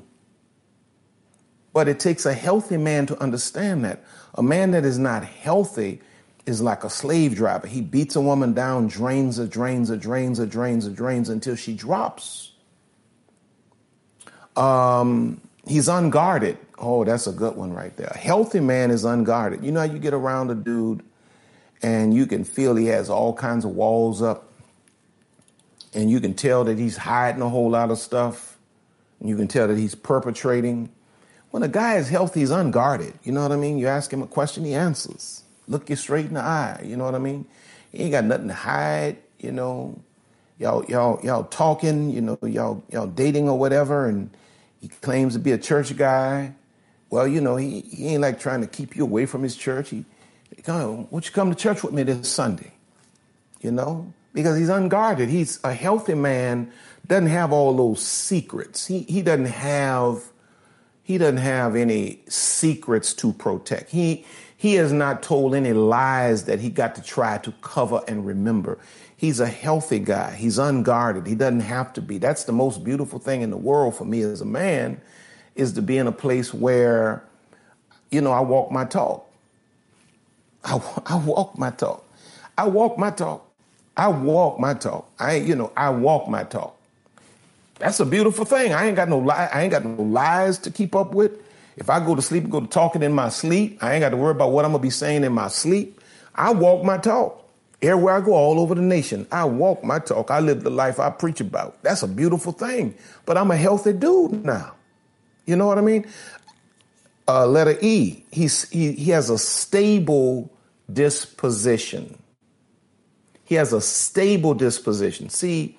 [1.73, 4.05] But it takes a healthy man to understand that.
[4.35, 6.01] A man that is not healthy
[6.47, 7.67] is like a slave driver.
[7.67, 11.57] He beats a woman down, drains her, drains her, drains her, drains her, drains until
[11.57, 12.53] she drops.
[14.57, 16.59] Um, he's unguarded.
[16.79, 18.09] Oh, that's a good one right there.
[18.09, 19.63] A healthy man is unguarded.
[19.63, 21.03] You know how you get around a dude
[21.83, 24.48] and you can feel he has all kinds of walls up
[25.99, 28.57] and you can tell that he's hiding a whole lot of stuff
[29.19, 30.89] and you can tell that he's perpetrating
[31.51, 33.15] when a guy is healthy, he's unguarded.
[33.25, 33.79] You know what I mean?
[33.79, 35.43] You ask him a question, he answers.
[35.67, 36.83] Look you straight in the eye.
[36.85, 37.47] You know what I mean?
[37.91, 39.17] He ain't got nothing to hide.
[39.41, 40.01] You know,
[40.59, 42.11] y'all y'all y'all talking.
[42.11, 44.31] You know, y'all y'all dating or whatever, and
[44.81, 46.55] he claims to be a church guy.
[47.11, 49.91] Well, you know, he, he ain't like trying to keep you away from his church.
[49.91, 50.05] He,
[50.63, 52.73] come, won't you come to church with me this Sunday?
[53.63, 55.29] You know, because he's unguarded.
[55.29, 56.71] He's a healthy man.
[57.07, 58.87] Doesn't have all those secrets.
[58.87, 60.25] He he doesn't have
[61.03, 63.91] he doesn't have any secrets to protect.
[63.91, 64.25] He
[64.57, 68.79] he has not told any lies that he got to try to cover and remember.
[69.17, 70.35] He's a healthy guy.
[70.35, 71.27] He's unguarded.
[71.27, 72.19] He doesn't have to be.
[72.19, 75.01] That's the most beautiful thing in the world for me as a man
[75.55, 77.25] is to be in a place where,
[78.11, 79.29] you know, I walk my talk.
[80.65, 82.05] I, I walk my talk.
[82.57, 83.48] I walk my talk.
[83.99, 85.11] I walk my talk.
[85.19, 86.77] I, you know, I walk my talk.
[87.81, 88.73] That's a beautiful thing.
[88.73, 89.51] I ain't got no lie.
[89.53, 91.33] I ain't got no lies to keep up with.
[91.77, 94.17] If I go to sleep go to talking in my sleep, I ain't got to
[94.17, 96.01] worry about what I'm gonna be saying in my sleep.
[96.35, 97.45] I walk my talk.
[97.81, 100.33] Everywhere I go, all over the nation, I walk my talk.
[100.33, 101.81] I live the life I preach about.
[101.83, 102.95] That's a beautiful thing.
[103.25, 104.75] But I'm a healthy dude now.
[105.47, 106.05] You know what I mean?
[107.29, 110.51] Uh, letter E, he's, he, he has a stable
[110.93, 112.19] disposition.
[113.49, 115.31] He has a stable disposition.
[115.31, 115.79] See,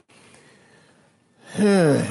[1.60, 2.04] a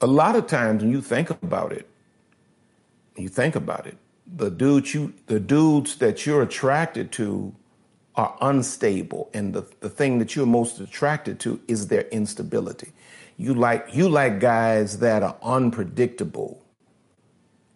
[0.00, 1.86] lot of times when you think about it,
[3.18, 7.54] you think about it, the dudes you the dudes that you're attracted to
[8.14, 12.92] are unstable and the, the thing that you're most attracted to is their instability
[13.36, 16.64] you like you like guys that are unpredictable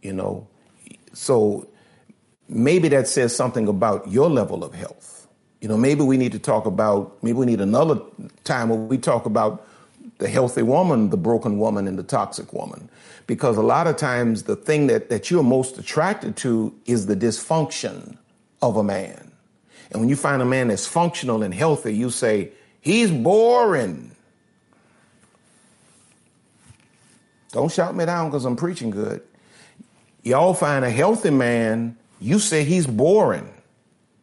[0.00, 0.48] you know
[1.12, 1.68] so
[2.50, 5.26] maybe that says something about your level of health
[5.60, 7.98] you know maybe we need to talk about maybe we need another
[8.44, 9.66] time where we talk about
[10.18, 12.90] the healthy woman the broken woman and the toxic woman
[13.30, 17.14] because a lot of times the thing that, that you're most attracted to is the
[17.14, 18.18] dysfunction
[18.60, 19.30] of a man.
[19.92, 24.10] And when you find a man that's functional and healthy, you say, he's boring.
[27.52, 29.22] Don't shout me down because I'm preaching good.
[30.24, 33.52] Y'all find a healthy man, you say he's boring.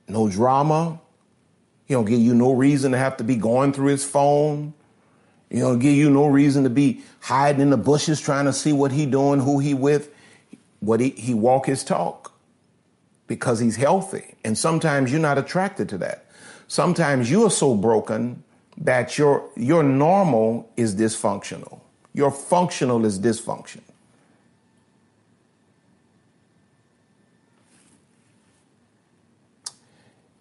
[0.07, 0.99] No drama.
[1.86, 4.73] He don't give you no reason to have to be going through his phone.
[5.49, 8.73] He don't give you no reason to be hiding in the bushes trying to see
[8.73, 10.13] what he doing, who he with.
[10.79, 12.33] What he, he walk his talk
[13.25, 14.36] because he's healthy.
[14.43, 16.25] And sometimes you're not attracted to that.
[16.67, 18.43] Sometimes you are so broken
[18.77, 21.79] that your your normal is dysfunctional.
[22.13, 23.81] Your functional is dysfunction.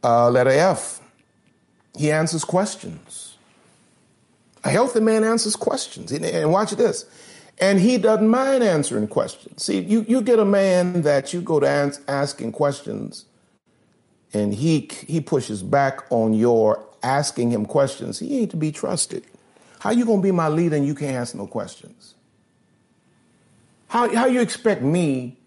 [0.02, 1.00] Uh, letter F.
[1.96, 3.36] He answers questions.
[4.64, 6.12] A healthy man answers questions.
[6.12, 7.06] And watch this.
[7.58, 9.62] And he doesn't mind answering questions.
[9.62, 13.24] See, you, you get a man that you go to ans- asking questions
[14.34, 18.18] and he, he pushes back on your asking him questions.
[18.18, 19.24] He ain't to be trusted.
[19.78, 22.14] How you going to be my leader and you can't ask no questions?
[23.88, 25.38] How, how you expect me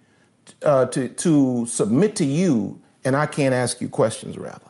[0.63, 4.69] uh, to, to submit to you and I can't ask you questions, rather?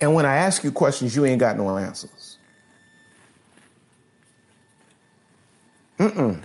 [0.00, 2.38] And when I ask you questions, you ain't got no answers.
[5.98, 6.40] Mm-mm.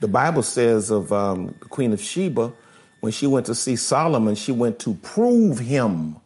[0.00, 2.54] The Bible says of um, the Queen of Sheba,
[3.00, 6.16] when she went to see Solomon, she went to prove him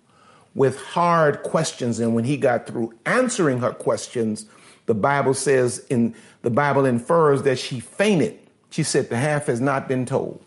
[0.54, 1.98] with hard questions.
[1.98, 4.46] And when he got through answering her questions,
[4.86, 8.38] the Bible says in the Bible infers that she fainted.
[8.70, 10.43] She said, The half has not been told.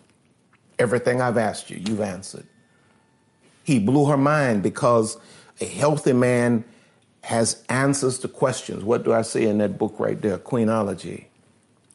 [0.80, 2.46] Everything I've asked you, you've answered.
[3.64, 5.18] He blew her mind because
[5.60, 6.64] a healthy man
[7.24, 8.84] has answers to questions.
[8.84, 11.26] What do I say in that book right there, Queenology?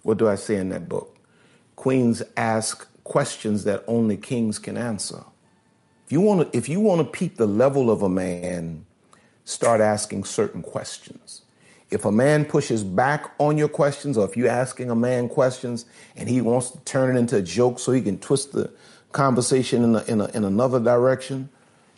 [0.03, 1.17] What do I say in that book?
[1.77, 5.25] Queens ask questions that only kings can answer.
[6.07, 8.85] If you want to, if you want to peak the level of a man,
[9.45, 11.42] start asking certain questions.
[11.93, 15.85] If a man pushes back on your questions, or if you're asking a man questions
[16.17, 18.71] and he wants to turn it into a joke so he can twist the
[19.13, 21.51] conversation in, a, in, a, in another direction,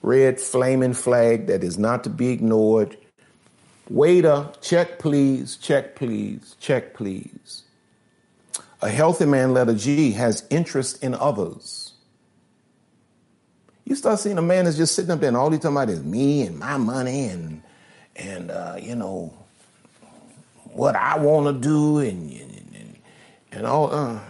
[0.02, 2.96] red flaming flag that is not to be ignored.
[3.88, 7.62] Waiter, check please, check please, check please.
[8.82, 11.92] A healthy man, letter G, has interest in others.
[13.84, 15.90] You start seeing a man that's just sitting up there and all he's talking about
[15.90, 17.62] is me and my money and
[18.16, 19.32] and uh, you know
[20.74, 22.96] what I want to do and and,
[23.52, 23.92] and all.
[23.92, 24.20] Uh,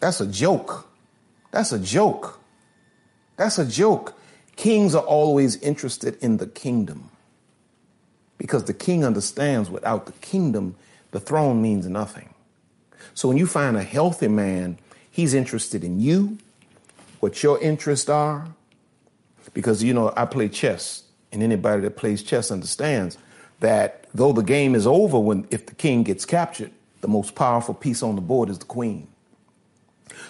[0.00, 0.86] that's a joke.
[1.50, 2.38] That's a joke.
[3.36, 4.18] That's a joke.
[4.56, 7.10] Kings are always interested in the kingdom
[8.38, 10.76] because the king understands without the kingdom,
[11.10, 12.34] the throne means nothing.
[13.14, 14.78] So when you find a healthy man,
[15.10, 16.38] he's interested in you,
[17.20, 18.46] what your interests are,
[19.54, 23.16] because you know, I play chess, and anybody that plays chess understands
[23.60, 27.74] that though the game is over when if the king gets captured, the most powerful
[27.74, 29.08] piece on the board is the queen.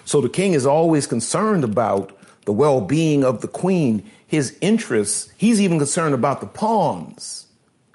[0.05, 5.33] So the king is always concerned about the well-being of the queen his interests.
[5.37, 7.47] He's even concerned about the pawns.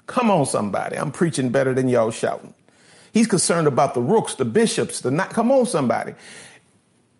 [0.06, 0.96] Come on, somebody.
[0.96, 2.54] I'm preaching better than y'all shouting.
[3.12, 5.30] He's concerned about the rooks, the bishops, the not.
[5.30, 6.14] Come on, somebody.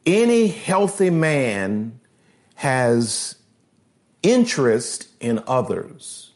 [0.06, 2.00] Any healthy man
[2.54, 3.36] has
[4.22, 6.29] interest in others.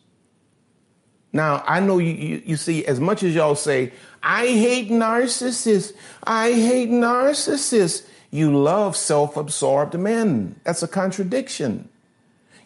[1.34, 5.92] Now, I know you, you, you, see, as much as y'all say, I hate narcissists,
[6.22, 10.54] I hate narcissists, you love self absorbed men.
[10.62, 11.88] That's a contradiction.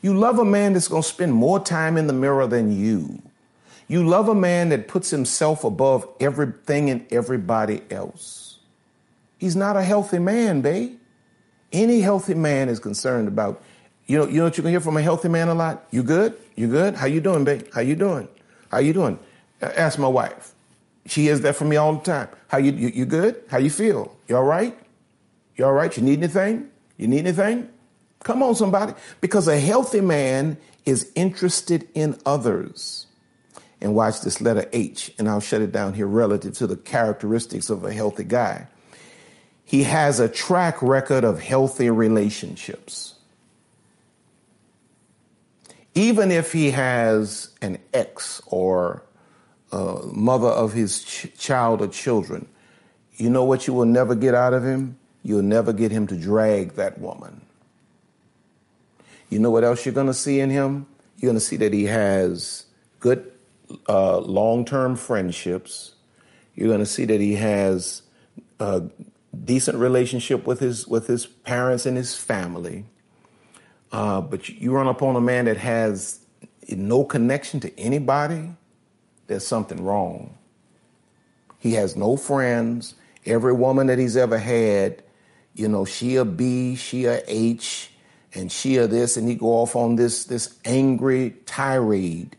[0.02, 3.22] You love a man that's going to spend more time in the mirror than you.
[3.88, 8.58] You love a man that puts himself above everything and everybody else.
[9.38, 10.98] He's not a healthy man, babe.
[11.72, 13.62] Any healthy man is concerned about,
[14.06, 15.86] you know, you know what you can hear from a healthy man a lot?
[15.90, 16.34] You good?
[16.54, 16.96] You good?
[16.96, 17.66] How you doing, babe?
[17.72, 18.28] How you doing?
[18.70, 19.18] How you doing?
[19.60, 20.52] Ask my wife.
[21.06, 22.28] She hears that from me all the time.
[22.48, 23.42] How you, you, you good?
[23.48, 24.16] How you feel?
[24.28, 24.78] You all right?
[25.56, 25.94] You all right?
[25.96, 26.68] You need anything?
[26.96, 27.68] You need anything?
[28.22, 28.94] Come on, somebody.
[29.20, 33.06] Because a healthy man is interested in others.
[33.80, 37.70] And watch this letter H, and I'll shut it down here relative to the characteristics
[37.70, 38.66] of a healthy guy.
[39.64, 43.14] He has a track record of healthy relationships.
[45.98, 49.02] Even if he has an ex or
[49.72, 52.46] a mother of his ch- child or children,
[53.16, 54.96] you know what you will never get out of him?
[55.24, 57.40] You'll never get him to drag that woman.
[59.28, 60.86] You know what else you're going to see in him?
[61.16, 62.66] You're going to see that he has
[63.00, 63.32] good
[63.88, 65.96] uh, long term friendships.
[66.54, 68.02] You're going to see that he has
[68.60, 68.84] a
[69.44, 72.84] decent relationship with his, with his parents and his family.
[73.90, 76.20] Uh, but you run up on a man that has
[76.68, 78.50] no connection to anybody,
[79.26, 80.36] there's something wrong.
[81.58, 82.94] He has no friends.
[83.26, 85.02] Every woman that he's ever had,
[85.54, 87.90] you know, she a B, she a H,
[88.34, 92.36] and she a this, and he go off on this this angry tirade.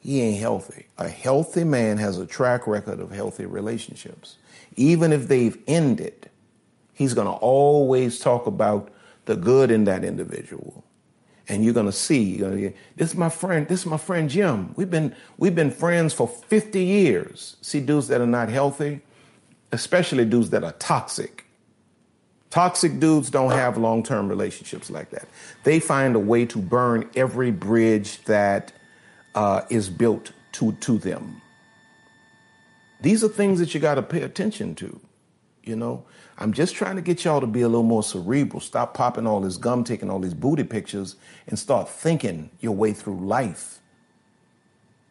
[0.00, 0.86] He ain't healthy.
[0.96, 4.36] A healthy man has a track record of healthy relationships.
[4.76, 6.30] Even if they've ended,
[6.94, 8.90] he's to always talk about
[9.24, 10.84] the good in that individual.
[11.48, 14.74] And you're to see, you're gonna, this is my friend, this is my friend Jim.
[14.76, 17.56] We've been, we've been friends for 50 years.
[17.62, 19.00] See dudes that are not healthy,
[19.72, 21.46] especially dudes that are toxic.
[22.50, 25.28] Toxic dudes don't have long term relationships like that.
[25.64, 28.72] They find a way to burn every bridge that
[29.34, 31.40] uh, is built to, to them.
[33.00, 35.00] These are things that you got to pay attention to.
[35.62, 36.04] You know,
[36.40, 38.60] I'm just trying to get y'all to be a little more cerebral.
[38.60, 41.16] Stop popping all this gum, taking all these booty pictures,
[41.48, 43.80] and start thinking your way through life.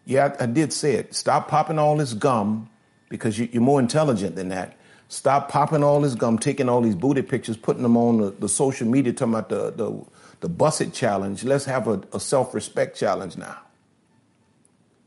[0.06, 1.14] Yeah, I, I did say it.
[1.14, 2.70] Stop popping all this gum
[3.10, 4.78] because you, are more intelligent than that.
[5.10, 8.50] Stop popping all this gum, taking all these booty pictures, putting them on the, the
[8.50, 10.06] social media, talking about the, the,
[10.40, 11.44] the busset challenge.
[11.44, 13.58] Let's have a, a self respect challenge now.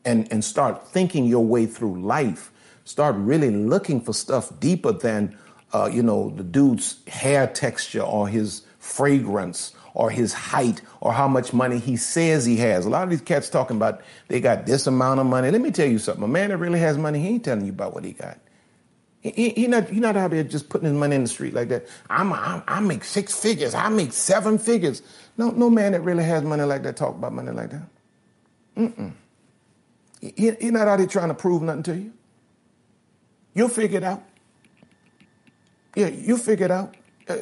[0.05, 2.53] And, and start thinking your way through life.
[2.85, 5.37] Start really looking for stuff deeper than,
[5.73, 11.29] uh, you know, the dude's hair texture or his fragrance or his height or how
[11.29, 12.87] much money he says he has.
[12.87, 15.51] A lot of these cats talking about they got this amount of money.
[15.51, 16.25] Let me tell you something.
[16.25, 18.39] A man that really has money, he ain't telling you about what he got.
[19.21, 21.69] He, he not he not out there just putting his money in the street like
[21.69, 21.87] that.
[22.09, 23.75] I'm, I'm I make six figures.
[23.75, 25.03] I make seven figures.
[25.37, 27.83] No no man that really has money like that talk about money like that.
[28.77, 29.13] Mm-mm.
[30.21, 32.13] He, he not out here trying to prove nothing to you.
[33.55, 34.23] You'll figure it out.
[35.95, 36.97] Yeah, you'll figure it out.
[37.29, 37.37] Uh,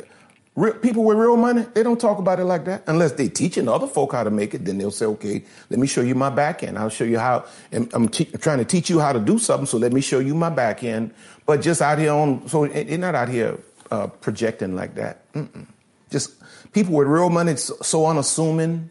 [0.58, 3.68] Real, people with real money, they don't talk about it like that unless they're teaching
[3.68, 4.64] other folk how to make it.
[4.64, 6.76] Then they'll say, "Okay, let me show you my back end.
[6.76, 7.44] I'll show you how.
[7.72, 10.34] I'm te- trying to teach you how to do something, so let me show you
[10.34, 11.12] my back end."
[11.46, 13.56] But just out here on, so they're not out here
[13.92, 15.32] uh, projecting like that.
[15.32, 15.68] Mm-mm.
[16.10, 16.32] Just
[16.72, 18.90] people with real money, so, so unassuming.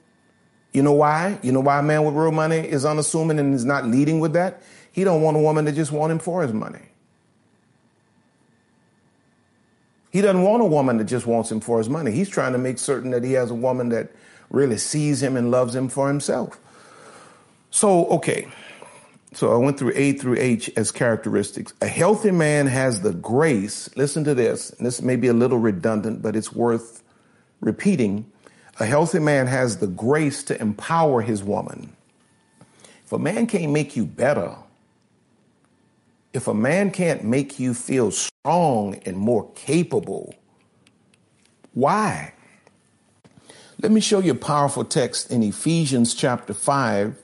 [0.72, 1.38] You know why?
[1.44, 4.32] You know why a man with real money is unassuming and is not leading with
[4.34, 4.62] that?
[4.94, 6.80] He don't want a woman that just want him for his money.
[10.18, 12.10] He doesn't want a woman that just wants him for his money.
[12.10, 14.10] He's trying to make certain that he has a woman that
[14.50, 16.60] really sees him and loves him for himself.
[17.70, 18.48] So, okay.
[19.34, 21.72] So I went through A through H as characteristics.
[21.84, 25.60] A healthy man has the grace, listen to this, and this may be a little
[25.60, 27.04] redundant, but it's worth
[27.62, 28.26] repeating.
[28.80, 31.96] A healthy man has the grace to empower his woman.
[33.06, 34.56] If a man can't make you better,
[36.34, 40.36] if a man can't make you feel strong and more capable,
[41.74, 42.34] why?
[43.82, 47.16] Let me show you a powerful text in Ephesians chapter 5,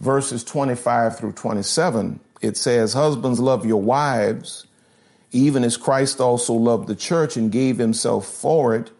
[0.00, 2.20] verses 25 through 27.
[2.40, 4.66] It says, Husbands, love your wives,
[5.32, 8.90] even as Christ also loved the church and gave himself for it.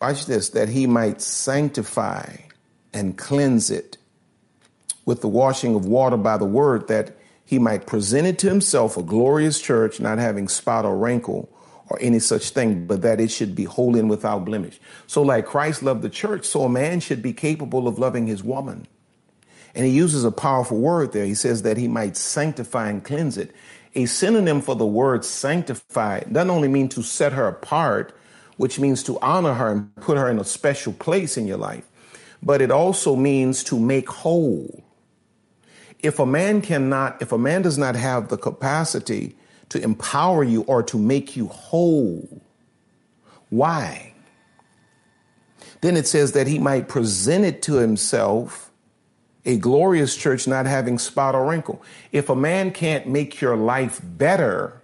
[0.00, 2.36] Watch this, that he might sanctify
[2.92, 3.96] and cleanse it
[5.04, 7.15] with the washing of water by the word, that
[7.46, 11.48] he might present it to himself a glorious church, not having spot or wrinkle
[11.88, 14.80] or any such thing, but that it should be holy and without blemish.
[15.06, 18.42] So, like Christ loved the church, so a man should be capable of loving his
[18.42, 18.88] woman.
[19.76, 21.24] And he uses a powerful word there.
[21.24, 23.54] He says that he might sanctify and cleanse it.
[23.94, 28.16] A synonym for the word sanctify doesn't only mean to set her apart,
[28.56, 31.86] which means to honor her and put her in a special place in your life,
[32.42, 34.82] but it also means to make whole
[36.00, 39.36] if a man cannot, if a man does not have the capacity
[39.68, 42.42] to empower you or to make you whole,
[43.50, 44.14] why?
[45.80, 48.70] Then it says that he might present it to himself
[49.44, 51.82] a glorious church not having spot or wrinkle.
[52.10, 54.82] If a man can't make your life better,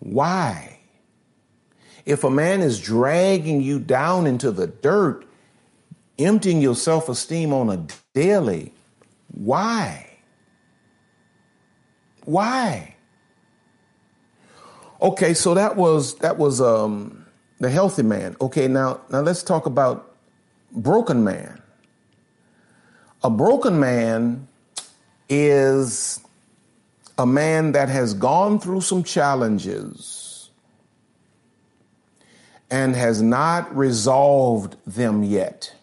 [0.00, 0.80] why?
[2.04, 5.24] If a man is dragging you down into the dirt,
[6.18, 8.74] emptying your self esteem on a daily,
[9.32, 10.08] why?
[12.24, 12.94] Why?
[15.00, 17.26] Okay, so that was that was um,
[17.58, 18.36] the healthy man.
[18.40, 20.14] Okay, now now let's talk about
[20.70, 21.60] broken man.
[23.24, 24.48] A broken man
[25.28, 26.20] is
[27.18, 30.50] a man that has gone through some challenges
[32.70, 35.74] and has not resolved them yet.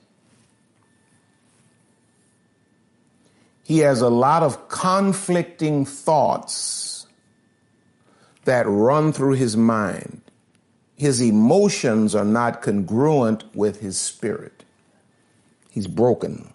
[3.70, 7.06] He has a lot of conflicting thoughts
[8.46, 10.24] that run through his mind.
[10.96, 14.64] His emotions are not congruent with his spirit.
[15.70, 16.52] He's broken.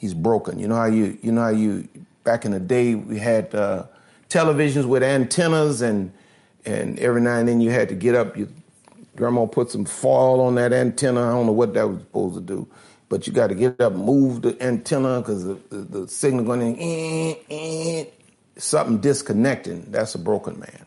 [0.00, 0.58] He's broken.
[0.58, 1.86] You know how you you know how you
[2.24, 3.84] back in the day we had uh,
[4.30, 6.10] televisions with antennas and
[6.64, 8.36] and every now and then you had to get up.
[8.36, 8.48] Your
[9.14, 11.20] grandma put some foil on that antenna.
[11.20, 12.66] I don't know what that was supposed to do,
[13.10, 16.62] but you got to get up, move the antenna because the, the, the, signal going
[16.62, 16.76] in.
[16.78, 18.04] Eh, eh,
[18.56, 19.90] something disconnecting.
[19.90, 20.86] That's a broken man.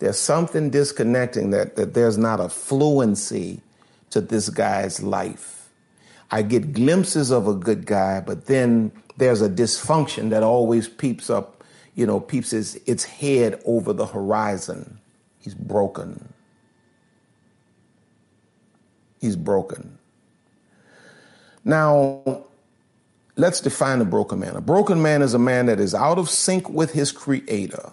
[0.00, 3.62] There's something disconnecting that that there's not a fluency
[4.10, 5.70] to this guy's life.
[6.30, 11.30] I get glimpses of a good guy, but then there's a dysfunction that always peeps
[11.30, 11.62] up,
[11.94, 14.98] you know, peeps its, its head over the horizon.
[15.38, 16.32] He's broken.
[19.20, 19.95] He's broken.
[21.66, 22.44] Now,
[23.34, 24.54] let's define a broken man.
[24.54, 27.90] A broken man is a man that is out of sync with his creator,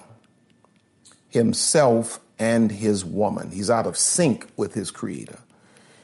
[1.30, 3.50] himself, and his woman.
[3.50, 5.40] He's out of sync with his creator.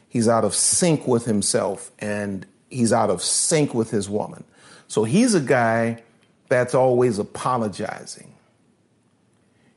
[0.07, 4.45] He's out of sync with himself and he's out of sync with his woman.
[4.87, 6.01] So he's a guy
[6.47, 8.33] that's always apologizing.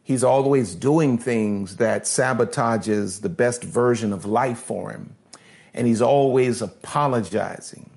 [0.03, 5.15] He's always doing things that sabotages the best version of life for him.
[5.75, 7.91] And he's always apologizing.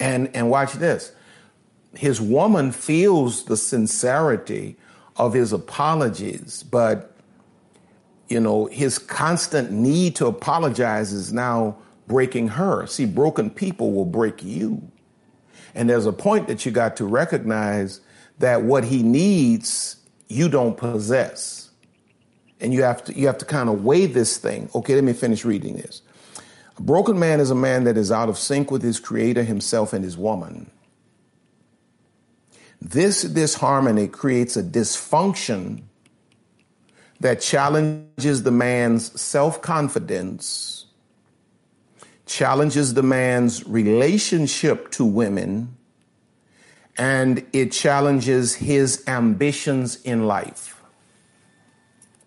[0.00, 1.12] And and watch this.
[1.94, 4.76] His woman feels the sincerity
[5.16, 7.14] of his apologies, but
[8.28, 11.76] you know, his constant need to apologize is now
[12.06, 12.86] breaking her.
[12.86, 14.82] See, broken people will break you.
[15.74, 18.00] And there's a point that you got to recognize
[18.38, 19.96] that what he needs,
[20.28, 21.70] you don't possess.
[22.60, 24.68] And you have to you have to kind of weigh this thing.
[24.74, 26.02] Okay, let me finish reading this.
[26.78, 29.92] A broken man is a man that is out of sync with his creator, himself,
[29.92, 30.70] and his woman.
[32.80, 35.82] This disharmony creates a dysfunction
[37.20, 40.86] that challenges the man's self confidence,
[42.26, 45.76] challenges the man's relationship to women,
[46.96, 50.80] and it challenges his ambitions in life.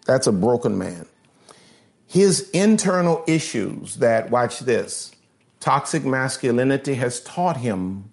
[0.06, 1.08] That's a broken man.
[2.12, 5.14] His internal issues that, watch this,
[5.60, 8.12] toxic masculinity has taught him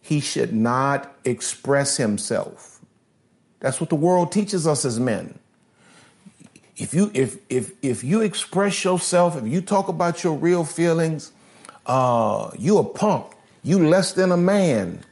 [0.00, 2.80] he should not express himself.
[3.60, 5.38] That's what the world teaches us as men
[6.76, 11.32] if you if if if you express yourself, if you talk about your real feelings,
[11.86, 13.32] uh, you a punk.
[13.62, 15.02] You less than a man.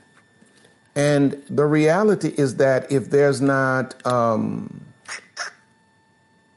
[0.94, 4.84] And the reality is that if there's not um,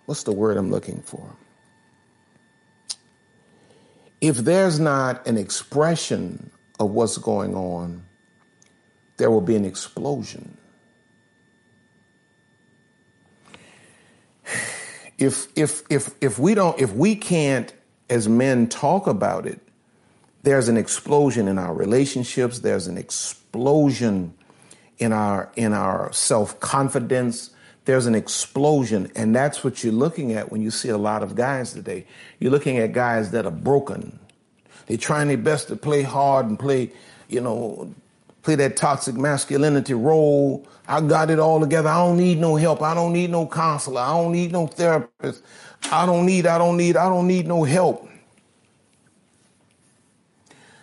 [0.05, 1.29] what's the word I'm looking for?
[4.21, 8.05] If there's not an expression of what's going on,
[9.17, 10.57] there will be an explosion.
[15.17, 17.73] if if if if we don't if we can't
[18.09, 19.59] as men talk about it
[20.43, 24.33] there's an explosion in our relationships there's an explosion
[24.97, 27.51] in our in our self-confidence
[27.85, 31.35] there's an explosion and that's what you're looking at when you see a lot of
[31.35, 32.05] guys today
[32.39, 34.19] you're looking at guys that are broken
[34.87, 36.91] they're trying their best to play hard and play
[37.29, 37.93] you know
[38.43, 41.89] play that toxic masculinity role I got it all together.
[41.89, 42.81] I don't need no help.
[42.81, 44.01] I don't need no counselor.
[44.01, 45.43] I don't need no therapist.
[45.91, 48.07] I don't need, I don't need, I don't need no help.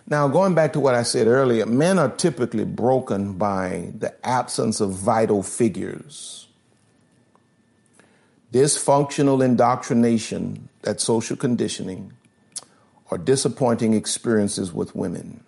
[0.07, 4.81] Now, going back to what I said earlier, men are typically broken by the absence
[4.81, 6.42] of vital figures.
[8.53, 12.13] Dysfunctional indoctrination, that social conditioning,
[13.09, 15.43] or disappointing experiences with women.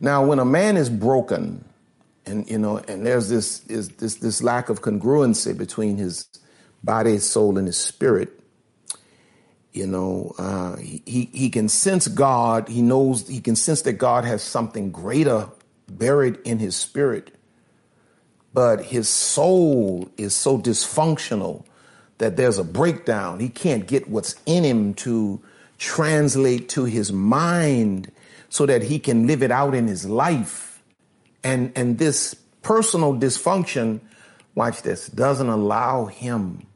[0.00, 1.64] Now, when a man is broken,
[2.26, 6.26] and you know, and there's this is this this lack of congruency between his
[6.82, 8.36] body, his soul, and his spirit.
[9.72, 12.68] You know, uh, he, he, he can sense God.
[12.68, 15.48] He knows, he can sense that God has something greater
[15.88, 17.34] buried in his spirit.
[18.54, 21.64] But his soul is so dysfunctional
[22.18, 23.40] that there's a breakdown.
[23.40, 25.40] He can't get what's in him to
[25.78, 28.12] translate to his mind
[28.48, 30.82] so that he can live it out in his life.
[31.42, 34.00] And, and this personal dysfunction,
[34.54, 36.66] watch this, doesn't allow him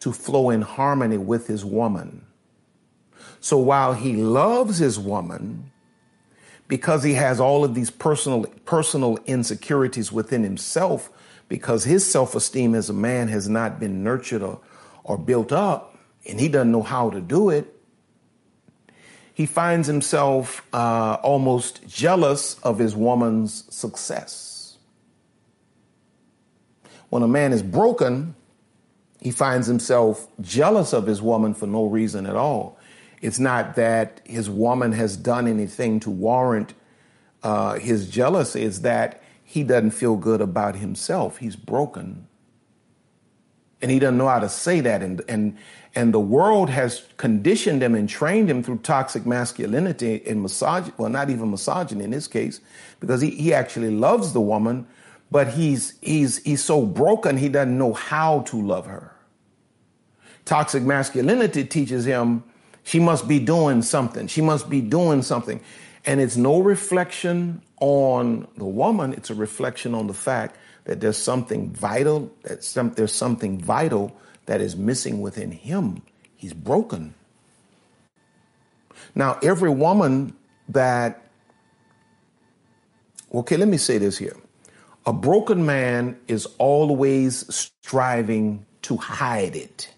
[0.00, 2.24] to flow in harmony with his woman.
[3.40, 5.69] So while he loves his woman,
[6.70, 11.10] because he has all of these personal personal insecurities within himself,
[11.48, 14.60] because his self-esteem as a man has not been nurtured or,
[15.04, 17.76] or built up, and he doesn't know how to do it,
[19.34, 24.78] he finds himself uh, almost jealous of his woman's success.
[27.08, 28.36] When a man is broken,
[29.20, 32.78] he finds himself jealous of his woman for no reason at all.
[33.20, 36.74] It's not that his woman has done anything to warrant
[37.42, 41.38] uh, his jealousy, it's that he doesn't feel good about himself.
[41.38, 42.26] He's broken.
[43.82, 45.02] And he doesn't know how to say that.
[45.02, 45.56] And, and,
[45.94, 50.92] and the world has conditioned him and trained him through toxic masculinity and misogyny.
[50.98, 52.60] Well, not even misogyny in this case,
[53.00, 54.86] because he, he actually loves the woman,
[55.30, 59.16] but he's, he's, he's so broken he doesn't know how to love her.
[60.44, 62.44] Toxic masculinity teaches him
[62.84, 64.26] she must be doing something.
[64.26, 65.60] She must be doing something.
[66.06, 71.16] And it's no reflection on the woman, it's a reflection on the fact that there's
[71.16, 74.16] something vital, that some, there's something vital
[74.46, 76.02] that is missing within him.
[76.36, 77.14] He's broken.
[79.14, 80.34] Now, every woman
[80.68, 81.22] that,
[83.32, 84.36] okay, let me say this here.
[85.06, 89.92] A broken man is always striving to hide it.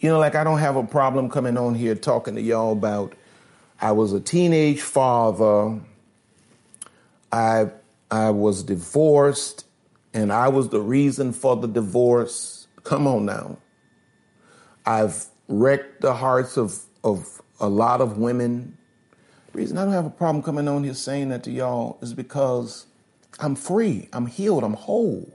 [0.00, 3.14] You know, like I don't have a problem coming on here talking to y'all about
[3.80, 5.80] I was a teenage father.
[7.32, 7.70] I
[8.10, 9.64] I was divorced
[10.14, 12.68] and I was the reason for the divorce.
[12.84, 13.58] Come on now.
[14.86, 18.78] I've wrecked the hearts of of a lot of women.
[19.52, 22.14] The reason I don't have a problem coming on here saying that to y'all is
[22.14, 22.86] because
[23.40, 24.08] I'm free.
[24.12, 24.62] I'm healed.
[24.62, 25.28] I'm whole.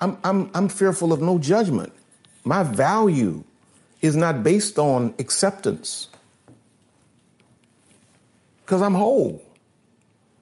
[0.00, 1.94] I'm I'm I'm fearful of no judgment.
[2.48, 3.44] My value
[4.00, 6.08] is not based on acceptance
[8.64, 9.42] because I'm whole.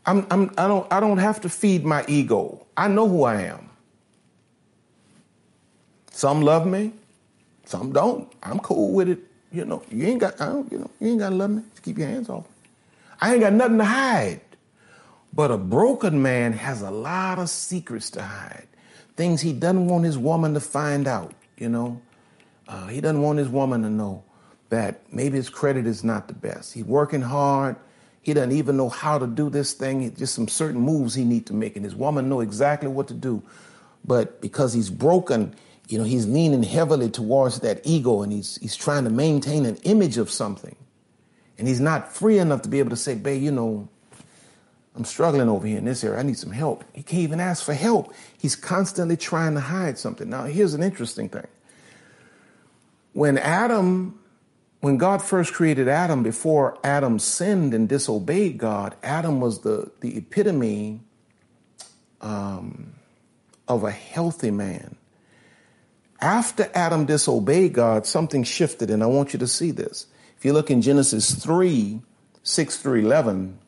[0.07, 2.65] I'm, I'm, I, don't, I don't have to feed my ego.
[2.77, 3.69] I know who I am.
[6.13, 6.93] Some love me,
[7.65, 8.33] some don't.
[8.41, 9.19] I'm cool with it.
[9.51, 11.63] You know, you ain't got, I don't, you know, you ain't got to love me.
[11.73, 12.47] Just keep your hands off.
[13.21, 14.43] I ain't got nothing to hide.
[15.33, 18.69] But a broken man has a lot of secrets to hide,
[19.17, 22.01] things he doesn't want his woman to find out, you know.
[22.69, 24.25] Uh, he doesn't want his woman to know
[24.71, 26.75] that maybe his credit is not the best.
[26.75, 27.77] He's working hard.
[28.23, 30.13] He doesn't even know how to do this thing.
[30.17, 33.15] Just some certain moves he need to make, and his woman know exactly what to
[33.15, 33.43] do.
[34.05, 35.55] But because he's broken,
[35.89, 39.77] you know, he's leaning heavily towards that ego, and he's he's trying to maintain an
[39.85, 40.75] image of something,
[41.59, 43.89] and he's not free enough to be able to say, "Babe, you know,
[44.97, 46.19] I'm struggling over here in this area.
[46.19, 48.13] I need some help." He can't even ask for help.
[48.39, 50.29] He's constantly trying to hide something.
[50.29, 51.47] Now, here's an interesting thing
[53.17, 54.19] when Adam,
[54.81, 60.19] when God first created Adam, before Adam sinned and disobeyed God, Adam was the, the
[60.19, 61.01] epitome
[62.21, 62.93] um,
[63.67, 64.97] of a healthy man.
[66.21, 70.07] After Adam disobeyed God, something shifted, and I want you to see this.
[70.37, 72.03] If you look in Genesis 3
[72.43, 73.59] 6 through 11,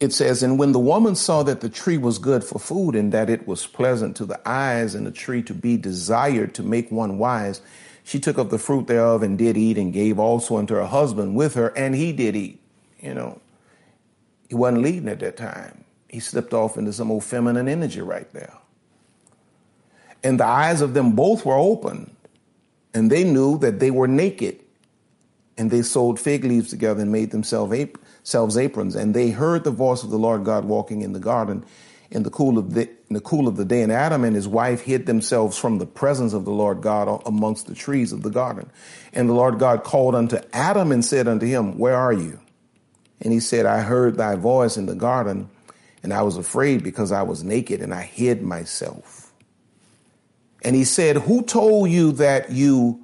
[0.00, 3.12] it says, And when the woman saw that the tree was good for food, and
[3.12, 6.90] that it was pleasant to the eyes, and the tree to be desired to make
[6.90, 7.60] one wise,
[8.02, 11.36] she took of the fruit thereof and did eat, and gave also unto her husband
[11.36, 12.60] with her, and he did eat.
[13.00, 13.40] You know,
[14.48, 15.84] he wasn't leading at that time.
[16.08, 18.54] He slipped off into some old feminine energy right there.
[20.24, 22.14] And the eyes of them both were opened,
[22.94, 24.60] and they knew that they were naked.
[25.56, 28.06] And they sewed fig leaves together and made themselves aprons.
[28.94, 31.64] And they heard the voice of the Lord God walking in the garden
[32.10, 34.46] in the cool of the in the cool of the day, and Adam and his
[34.46, 38.30] wife hid themselves from the presence of the Lord God amongst the trees of the
[38.30, 38.70] garden.
[39.12, 42.40] And the Lord God called unto Adam and said unto him, Where are you?
[43.20, 45.50] And he said, I heard thy voice in the garden,
[46.02, 49.32] and I was afraid because I was naked, and I hid myself.
[50.62, 53.00] And he said, Who told you that you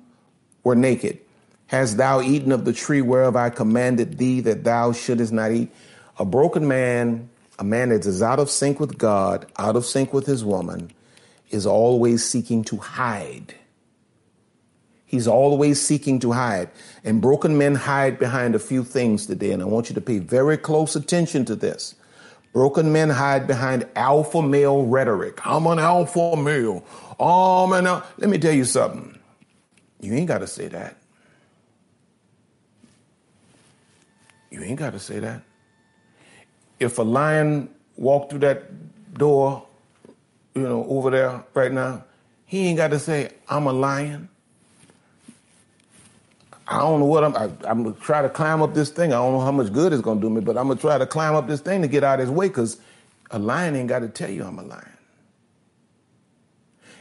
[0.63, 1.21] were naked?
[1.67, 5.71] Hast thou eaten of the tree whereof I commanded thee that thou shouldest not eat?
[6.19, 10.13] A broken man a man that is out of sync with God, out of sync
[10.13, 10.91] with his woman,
[11.51, 13.55] is always seeking to hide.
[15.07, 16.69] He's always seeking to hide.
[17.05, 19.53] And broken men hide behind a few things today.
[19.53, 21.95] And I want you to pay very close attention to this.
[22.53, 25.47] Broken men hide behind alpha male rhetoric.
[25.47, 26.85] I'm an alpha male.
[27.21, 27.85] Oh, man.
[27.85, 29.17] Let me tell you something.
[30.01, 30.97] You ain't got to say that.
[34.57, 35.43] You ain't got to say that.
[36.81, 38.65] If a lion walked through that
[39.15, 39.67] door,
[40.55, 42.05] you know, over there right now,
[42.47, 44.31] he ain't got to say, I'm a lion.
[46.67, 47.37] I don't know what I'm.
[47.37, 49.13] I, am gonna try to climb up this thing.
[49.13, 51.07] I don't know how much good it's gonna do me, but I'm gonna try to
[51.07, 52.49] climb up this thing to get out of his way.
[52.49, 52.81] Cause
[53.31, 54.97] a lion ain't got to tell you I'm a lion.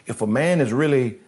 [0.06, 1.20] If a man is really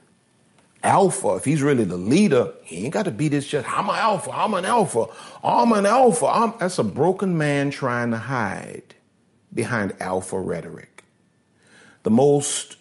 [0.84, 3.68] alpha, if he's really the leader, he ain't got to be this just.
[3.70, 4.32] I'm an alpha.
[4.32, 5.08] I'm an alpha.
[5.44, 6.28] I'm an alpha.
[6.28, 8.96] I'm, that's a broken man trying to hide
[9.54, 11.04] behind alpha rhetoric.
[12.04, 12.78] The most,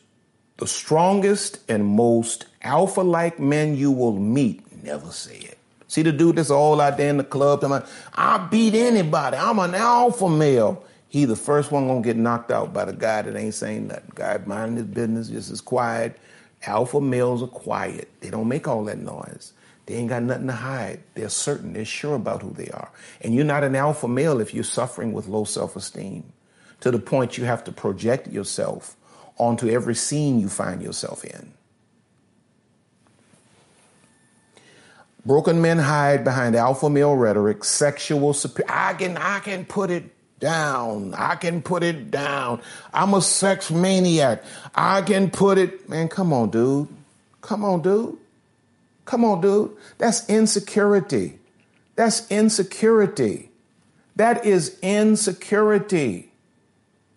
[0.58, 5.58] the strongest and most alpha-like men you will meet never say it.
[5.88, 9.36] See the dude that's all out there in the club about, I beat anybody.
[9.36, 10.84] I'm an alpha male.
[11.08, 14.12] He the first one gonna get knocked out by the guy that ain't saying nothing.
[14.14, 16.18] Guy minding his business, just as quiet.
[16.64, 18.08] Alpha males are quiet.
[18.20, 19.52] They don't make all that noise.
[19.86, 21.00] They ain't got nothing to hide.
[21.14, 21.72] They're certain.
[21.72, 22.90] They're sure about who they are.
[23.20, 26.32] And you're not an alpha male if you're suffering with low self-esteem
[26.80, 28.96] to the point you have to project yourself
[29.38, 31.52] onto every scene you find yourself in.
[35.24, 38.70] Broken men hide behind alpha male rhetoric, sexual superior.
[38.72, 41.14] I can, I can put it down.
[41.14, 42.60] I can put it down.
[42.92, 44.42] I'm a sex maniac.
[44.74, 45.88] I can put it.
[45.88, 46.88] Man, come on, dude.
[47.40, 48.16] Come on, dude.
[49.04, 49.76] Come on, dude.
[49.98, 51.38] That's insecurity.
[51.94, 53.50] That's insecurity.
[54.16, 56.32] That is insecurity.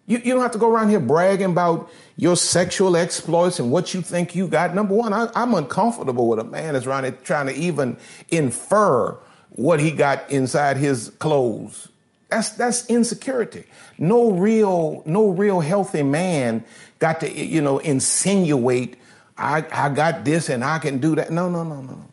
[0.06, 3.94] You, you don't have to go around here bragging about your sexual exploits and what
[3.94, 4.74] you think you got.
[4.74, 7.96] Number one, I, am uncomfortable with a man that's around here trying to even
[8.30, 9.18] infer
[9.52, 11.90] what he got inside his clothes.
[12.30, 13.66] That's that's insecurity.
[13.98, 16.64] No real, no real healthy man
[17.00, 18.98] got to, you know, insinuate
[19.38, 21.32] I, I got this and I can do that.
[21.32, 22.06] No, no, no, no.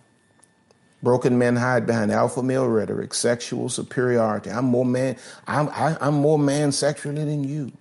[1.02, 4.50] Broken men hide behind alpha male rhetoric, sexual superiority.
[4.50, 5.16] I'm more man.
[5.46, 7.72] I'm I, am i am more man sexually than you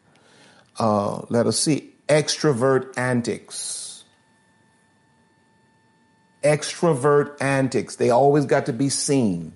[0.80, 4.04] uh, let us see, extrovert antics.
[6.44, 7.96] Extrovert antics.
[7.96, 9.54] They always got to be seen.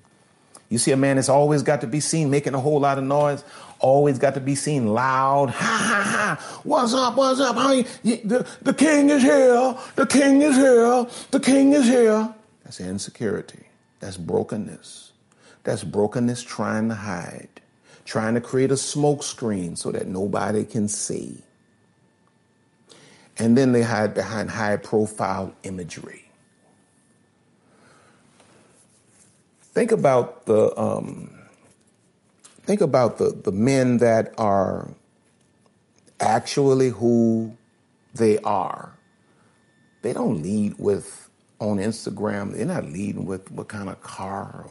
[0.69, 3.03] You see a man that's always got to be seen making a whole lot of
[3.03, 3.43] noise,
[3.79, 5.49] always got to be seen loud.
[5.55, 6.61] Ha ha ha.
[6.63, 7.15] What's up?
[7.15, 7.55] What's up?
[7.55, 9.75] How you, the, the king is here.
[9.95, 11.07] The king is here.
[11.31, 12.33] The king is here.
[12.63, 13.65] That's insecurity.
[13.99, 15.11] That's brokenness.
[15.63, 17.59] That's brokenness trying to hide
[18.09, 21.37] trying to create a smoke screen so that nobody can see.
[23.37, 26.28] And then they hide behind high profile imagery.
[29.73, 31.31] Think about the um,
[32.63, 34.89] think about the, the men that are
[36.19, 37.55] actually who
[38.13, 38.93] they are.
[40.01, 42.53] They don't lead with on Instagram.
[42.55, 44.67] They're not leading with what kind of car.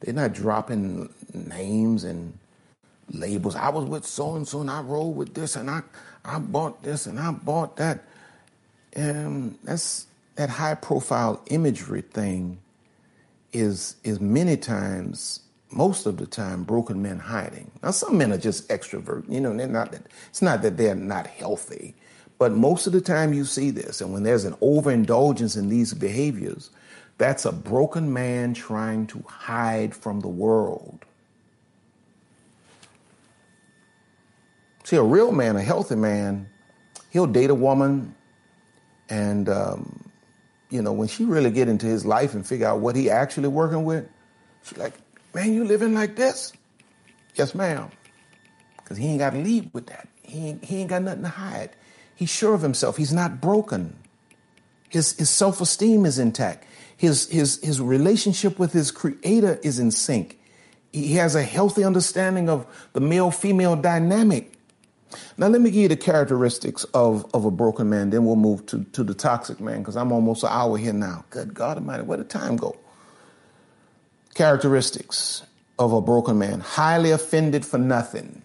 [0.00, 2.38] They're not dropping names and
[3.10, 3.56] labels.
[3.56, 5.82] I was with so and so and I rode with this and I,
[6.24, 8.04] I bought this and I bought that.
[8.92, 10.06] And that's
[10.36, 12.58] that high profile imagery thing
[13.54, 15.40] is is many times,
[15.70, 17.70] most of the time, broken men hiding.
[17.82, 20.94] Now some men are just extrovert, you know, they're not that it's not that they're
[20.94, 21.94] not healthy,
[22.38, 25.94] but most of the time you see this, and when there's an overindulgence in these
[25.94, 26.70] behaviors,
[27.16, 31.04] that's a broken man trying to hide from the world.
[34.82, 36.48] See, a real man, a healthy man,
[37.10, 38.14] he'll date a woman,
[39.08, 40.03] and um,
[40.74, 43.48] you know when she really get into his life and figure out what he actually
[43.48, 44.08] working with,
[44.64, 44.94] she's like,
[45.32, 46.52] "Man, you living like this?"
[47.36, 47.90] Yes, ma'am.
[48.76, 50.08] Because he ain't got to lead with that.
[50.22, 51.70] He ain't, he ain't got nothing to hide.
[52.16, 52.96] He's sure of himself.
[52.96, 53.96] He's not broken.
[54.88, 56.66] His his self esteem is intact.
[56.96, 60.40] His his his relationship with his creator is in sync.
[60.92, 64.53] He has a healthy understanding of the male female dynamic.
[65.36, 68.66] Now, let me give you the characteristics of, of a broken man, then we'll move
[68.66, 71.24] to, to the toxic man because I'm almost an hour here now.
[71.30, 72.76] Good God Almighty, where did time go?
[74.34, 75.42] Characteristics
[75.78, 78.42] of a broken man highly offended for nothing.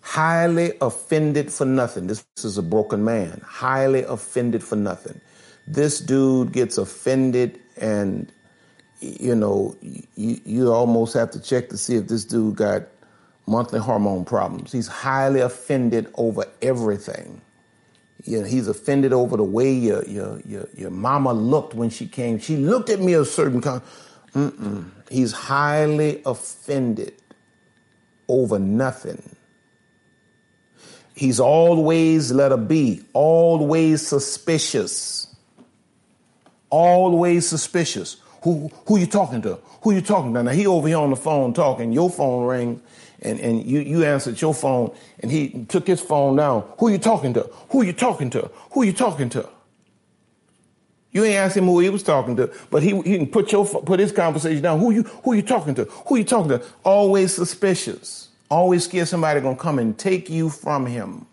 [0.00, 2.06] Highly offended for nothing.
[2.06, 3.42] This is a broken man.
[3.44, 5.20] Highly offended for nothing.
[5.66, 8.32] This dude gets offended and
[9.00, 12.82] you know, you, you almost have to check to see if this dude got
[13.48, 14.72] monthly hormone problems.
[14.72, 17.40] He's highly offended over everything.
[18.24, 22.06] You know, he's offended over the way your, your, your, your mama looked when she
[22.06, 22.38] came.
[22.38, 23.80] She looked at me a certain kind.
[24.34, 24.90] Mm-mm.
[25.10, 27.14] He's highly offended
[28.28, 29.22] over nothing.
[31.14, 35.34] He's always, let her be, always suspicious.
[36.70, 38.18] Always suspicious.
[38.42, 39.58] Who who you talking to?
[39.82, 40.42] Who you talking to?
[40.42, 41.92] Now he over here on the phone talking.
[41.92, 42.80] Your phone ring,
[43.22, 46.64] and and you you answered your phone, and he took his phone down.
[46.78, 47.42] Who you talking to?
[47.70, 48.50] Who you talking to?
[48.72, 49.48] Who you talking to?
[51.10, 53.98] You ain't asked him who he was talking to, but he he put your put
[53.98, 54.78] his conversation down.
[54.78, 55.84] Who you who you talking to?
[55.84, 56.62] Who you talking to?
[56.84, 58.28] Always suspicious.
[58.50, 61.26] Always scared somebody gonna come and take you from him.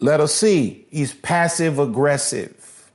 [0.00, 0.86] Let us see.
[0.90, 2.90] He's passive aggressive.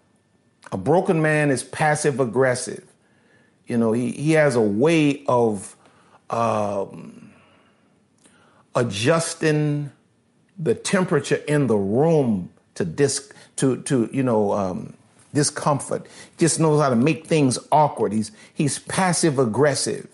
[0.72, 2.85] A broken man is passive aggressive.
[3.68, 5.76] You know, he, he has a way of
[6.30, 7.32] um,
[8.76, 9.91] adjusting
[10.57, 14.93] the temperature in the room to dis to to you know um,
[15.34, 16.07] discomfort.
[16.38, 18.13] Just knows how to make things awkward.
[18.13, 20.07] He's he's passive aggressive.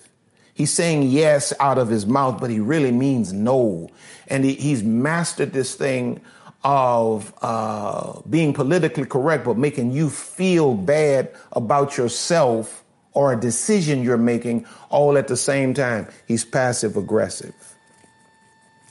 [0.53, 3.89] He's saying yes out of his mouth, but he really means no.
[4.27, 6.21] And he, he's mastered this thing
[6.63, 12.80] of uh, being politically correct, but making you feel bad about yourself
[13.13, 16.07] or a decision you're making all at the same time.
[16.27, 17.53] He's passive aggressive.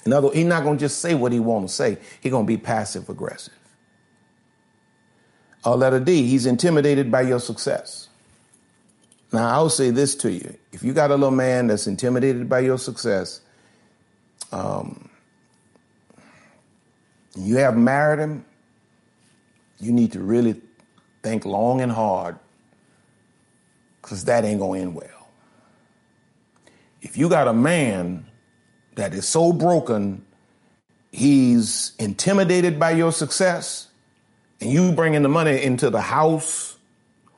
[0.05, 1.99] In other words, he's not going to just say what he wants to say.
[2.21, 3.55] He's going to be passive aggressive.
[5.65, 8.09] Or letter D, he's intimidated by your success.
[9.33, 10.57] Now, I'll say this to you.
[10.73, 13.41] If you got a little man that's intimidated by your success,
[14.53, 15.09] um,
[17.37, 18.45] you have married him,
[19.79, 20.61] you need to really
[21.23, 22.39] think long and hard
[24.11, 25.29] because that ain't going to end well.
[27.01, 28.27] If you got a man
[28.97, 30.27] that is so broken,
[31.13, 33.87] he's intimidated by your success,
[34.61, 36.77] and you bringing the money into the house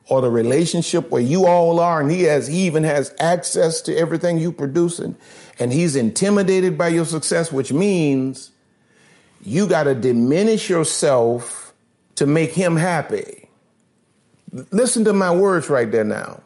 [0.07, 3.95] or the relationship where you all are, and he has he even has access to
[3.95, 5.15] everything you producing,
[5.59, 8.51] and he's intimidated by your success, which means
[9.43, 11.75] you got to diminish yourself
[12.15, 13.47] to make him happy.
[14.71, 16.41] Listen to my words right there now.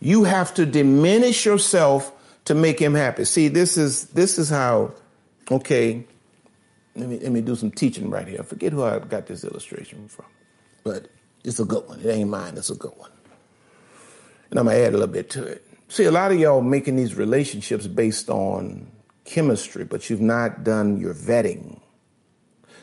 [0.00, 2.12] You have to diminish yourself
[2.44, 3.24] to make him happy.
[3.24, 4.92] See, this is this is how
[5.50, 6.04] okay,
[6.96, 8.40] let me let me do some teaching right here.
[8.40, 10.26] I forget who I got this illustration from.
[10.84, 11.08] But
[11.44, 12.00] it's a good one.
[12.00, 13.10] It ain't mine, it's a good one.
[14.50, 15.64] And I'm gonna add a little bit to it.
[15.88, 18.90] See, a lot of y'all making these relationships based on
[19.24, 21.80] chemistry, but you've not done your vetting.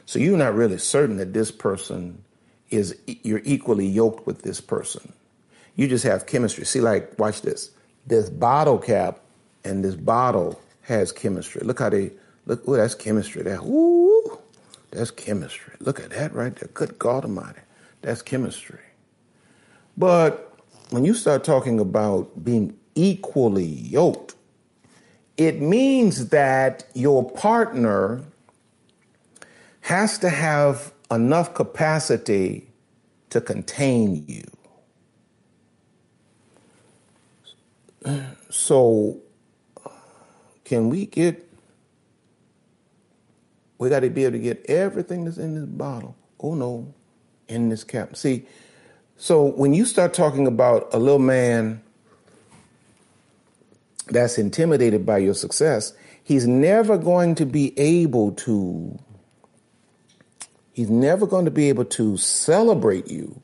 [0.06, 2.24] So you're not really certain that this person
[2.70, 5.14] is, you're equally yoked with this person.
[5.76, 6.66] You just have chemistry.
[6.66, 7.72] See, like, watch this.
[8.08, 9.20] This bottle cap
[9.64, 11.62] and this bottle has chemistry.
[11.64, 12.12] Look how they,
[12.46, 13.60] look, oh, that's chemistry there.
[13.62, 14.40] Ooh,
[14.92, 15.74] that's chemistry.
[15.80, 16.70] Look at that right there.
[16.74, 17.60] Good God Almighty.
[18.02, 18.80] That's chemistry.
[19.98, 20.54] But
[20.92, 24.36] when you start talking about being equally yoked,
[25.38, 28.22] it means that your partner
[29.82, 32.68] has to have enough capacity
[33.30, 34.44] to contain you.
[38.50, 39.20] So,
[40.64, 41.50] can we get,
[43.78, 46.16] we got to be able to get everything that's in this bottle.
[46.40, 46.94] Oh no,
[47.48, 48.16] in this cap.
[48.16, 48.46] See,
[49.18, 51.82] so when you start talking about a little man
[54.08, 55.94] that's intimidated by your success,
[56.24, 59.00] he's never going to be able to
[60.76, 63.42] He's never going to be able to celebrate you.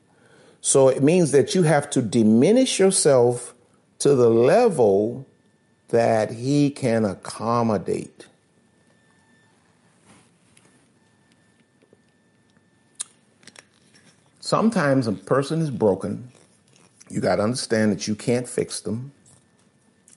[0.60, 3.54] So it means that you have to diminish yourself
[4.02, 5.24] to the level
[5.90, 8.26] that he can accommodate.
[14.40, 16.32] Sometimes a person is broken.
[17.10, 19.12] You got to understand that you can't fix them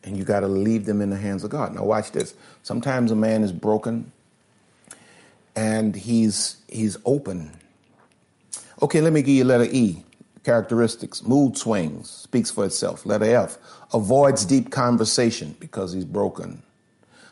[0.03, 1.75] and you got to leave them in the hands of God.
[1.75, 2.33] Now, watch this.
[2.63, 4.11] Sometimes a man is broken
[5.55, 7.51] and he's he's open.
[8.81, 10.03] Okay, let me give you letter E.
[10.45, 13.03] Characteristics, mood swings, speaks for itself.
[13.03, 13.57] Letter F,
[13.91, 16.61] avoids deep conversation because he's broken.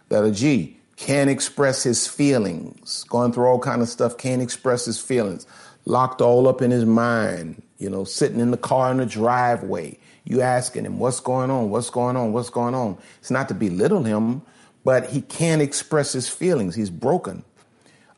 [0.09, 3.03] Letter G, can't express his feelings.
[3.03, 5.45] Going through all kind of stuff, can't express his feelings.
[5.85, 9.99] Locked all up in his mind, you know, sitting in the car in the driveway.
[10.23, 11.69] You asking him, what's going on?
[11.69, 12.33] What's going on?
[12.33, 12.97] What's going on?
[13.19, 14.41] It's not to belittle him,
[14.83, 16.73] but he can't express his feelings.
[16.73, 17.43] He's broken.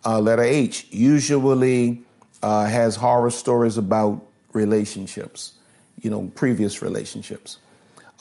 [0.06, 2.02] Uh, letter H usually
[2.42, 4.26] uh, has horror stories about
[4.56, 5.54] relationships,
[6.02, 7.60] you know, previous relationships.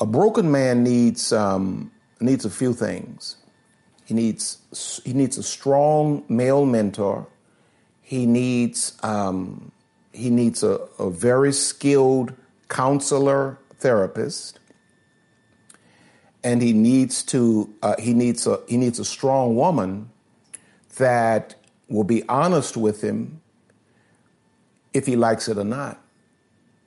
[0.01, 3.37] A broken man needs um, needs a few things.
[4.05, 4.59] He needs
[5.05, 7.27] he needs a strong male mentor.
[8.03, 9.73] He needs um,
[10.13, 12.35] he needs a, a very skilled
[12.69, 14.59] counselor therapist
[16.45, 20.11] and he needs to uh, he needs a he needs a strong woman
[20.97, 21.55] that
[21.89, 23.41] will be honest with him
[24.93, 26.04] if he likes it or not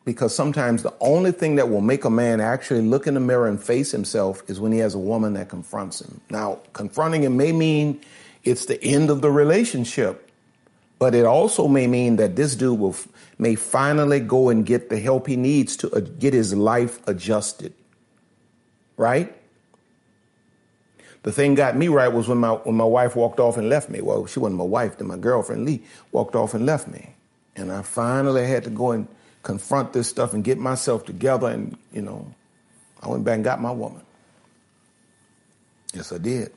[0.07, 3.45] because sometimes the only thing that will make a man actually look in the mirror
[3.45, 7.35] and face himself is when he has a woman that confronts him now confronting him
[7.35, 7.99] may mean
[8.45, 10.31] it's the end of the relationship
[10.97, 12.95] but it also may mean that this dude will
[13.37, 17.73] may finally go and get the help he needs to uh, get his life adjusted
[18.95, 19.35] right
[21.23, 23.89] the thing got me right was when my when my wife walked off and left
[23.89, 23.99] me.
[23.99, 25.81] Well, she wasn't my wife, then my girlfriend Lee
[26.13, 27.15] walked off and left me.
[27.57, 29.09] And I finally had to go and
[29.43, 32.33] confront this stuff and get myself together and, you know,
[33.01, 34.01] I went back and got my woman.
[35.93, 36.51] Yes, I did.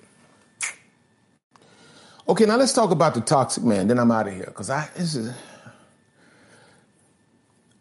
[2.28, 3.88] Okay, now let's talk about the toxic man.
[3.88, 5.34] Then I'm out of here because I this is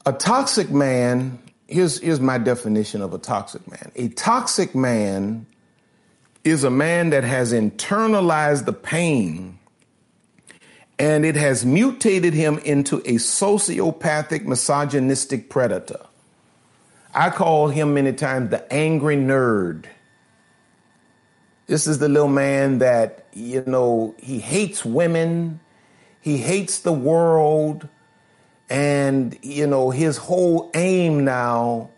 [0.06, 1.38] a toxic man.
[1.68, 3.92] Here's here's my definition of a toxic man.
[3.96, 5.46] A toxic man
[6.44, 9.59] is a man that has internalized the pain
[11.00, 16.06] and it has mutated him into a sociopathic, misogynistic predator.
[17.16, 19.86] I call him many times the angry nerd.
[21.68, 25.62] This is the little man that, you know, he hates women,
[26.20, 27.88] he hates the world,
[28.70, 31.90] and, you know, his whole aim now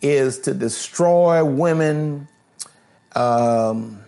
[0.00, 2.26] is to destroy women
[3.14, 3.99] um,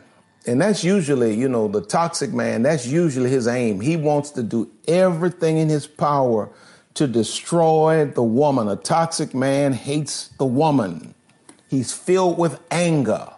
[0.47, 3.81] and that's usually, you know, the toxic man, that's usually his aim.
[3.81, 6.51] He wants to do everything in his power
[6.95, 8.69] to destroy the woman.
[8.69, 11.15] A toxic man hates the woman.
[11.69, 13.29] He's filled with anger.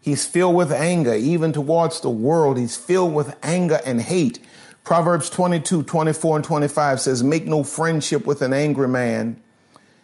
[0.00, 2.58] He's filled with anger, even towards the world.
[2.58, 4.40] He's filled with anger and hate.
[4.82, 9.40] Proverbs 22, 24, and 25 says, Make no friendship with an angry man,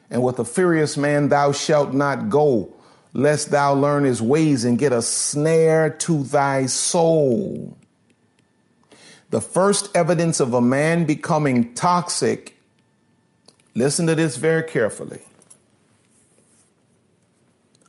[0.09, 2.73] and with a furious man thou shalt not go
[3.13, 7.77] lest thou learn his ways and get a snare to thy soul.
[9.31, 12.57] The first evidence of a man becoming toxic,
[13.75, 15.21] listen to this very carefully.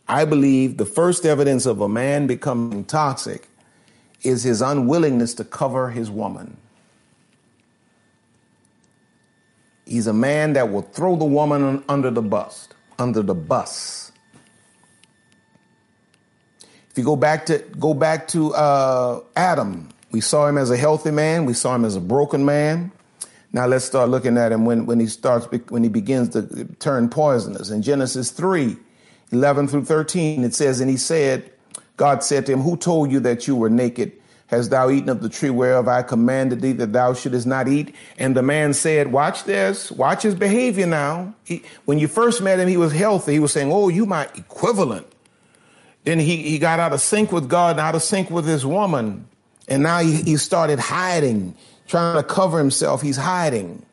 [0.07, 3.47] I believe the first evidence of a man becoming toxic
[4.23, 6.57] is his unwillingness to cover his woman.
[9.85, 12.67] He's a man that will throw the woman under the bus,
[12.97, 14.08] under the bus
[16.97, 21.11] you go back to go back to uh, Adam, we saw him as a healthy
[21.11, 21.45] man.
[21.45, 22.91] We saw him as a broken man.
[23.51, 27.09] Now let's start looking at him when, when he starts when he begins to turn
[27.09, 27.71] poisonous.
[27.71, 28.77] In Genesis 3,
[29.31, 31.51] 11 through 13, it says, And he said,
[31.97, 34.13] God said to him, Who told you that you were naked?
[34.47, 37.93] Hast thou eaten of the tree whereof I commanded thee that thou shouldest not eat?
[38.17, 41.33] And the man said, Watch this, watch his behavior now.
[41.43, 43.33] He, when you first met him, he was healthy.
[43.33, 45.07] He was saying, Oh, you my equivalent.
[46.03, 48.65] Then he, he got out of sync with God and out of sync with his
[48.65, 49.27] woman.
[49.67, 51.55] And now he, he started hiding,
[51.87, 53.01] trying to cover himself.
[53.01, 53.85] He's hiding.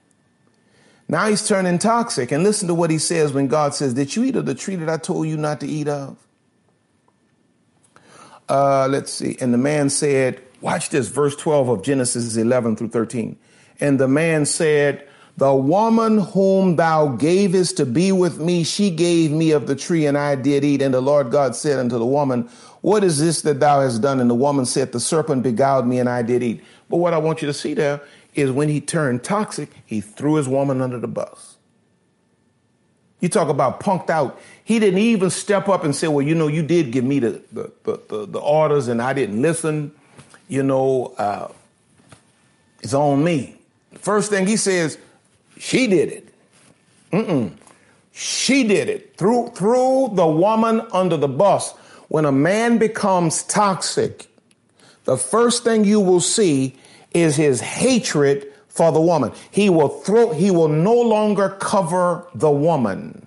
[1.09, 2.33] Now he's turning toxic.
[2.33, 4.77] And listen to what he says when God says, Did you eat of the tree
[4.77, 6.17] that I told you not to eat of?
[8.49, 9.37] Uh, let's see.
[9.41, 13.37] And the man said, Watch this, verse 12 of Genesis 11 through 13.
[13.79, 19.31] And the man said, the woman whom thou gavest to be with me, she gave
[19.31, 20.81] me of the tree, and I did eat.
[20.81, 22.49] And the Lord God said unto the woman,
[22.81, 24.19] What is this that thou hast done?
[24.21, 26.65] And the woman said, The serpent beguiled me, and I did eat.
[26.89, 28.01] But what I want you to see there
[28.35, 31.57] is when he turned toxic, he threw his woman under the bus.
[33.21, 34.41] You talk about punked out.
[34.65, 37.43] He didn't even step up and say, Well, you know, you did give me the,
[37.53, 39.93] the, the, the orders, and I didn't listen.
[40.49, 41.49] You know, uh,
[42.81, 43.57] it's on me.
[43.99, 44.97] First thing he says,
[45.59, 46.35] she did it.
[47.13, 47.53] Mm-mm.
[48.13, 49.17] She did it.
[49.17, 51.73] Threw, threw the woman under the bus.
[52.09, 54.27] When a man becomes toxic,
[55.05, 56.77] the first thing you will see
[57.13, 59.33] is his hatred for the woman.
[59.51, 63.27] He will throw, he will no longer cover the woman.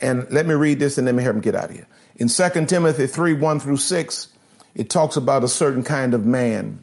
[0.00, 1.86] And let me read this and let me help him get out of here.
[2.16, 4.28] In 2 Timothy 3 1 through 6,
[4.74, 6.82] it talks about a certain kind of man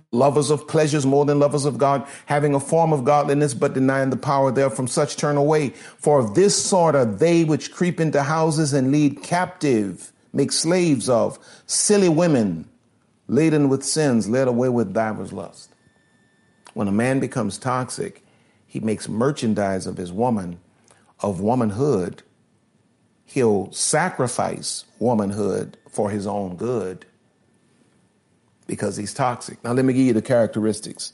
[0.11, 4.09] lovers of pleasures more than lovers of God, having a form of godliness, but denying
[4.09, 4.75] the power thereof.
[4.75, 5.69] From such turn away.
[5.69, 11.09] For of this sort are they which creep into houses and lead captive, make slaves
[11.09, 12.69] of silly women,
[13.27, 15.73] laden with sins, led away with divers lust.
[16.73, 18.23] When a man becomes toxic,
[18.65, 20.59] he makes merchandise of his woman,
[21.19, 22.23] of womanhood.
[23.25, 27.05] He'll sacrifice womanhood for his own good
[28.71, 29.61] because he's toxic.
[29.65, 31.11] Now, let me give you the characteristics.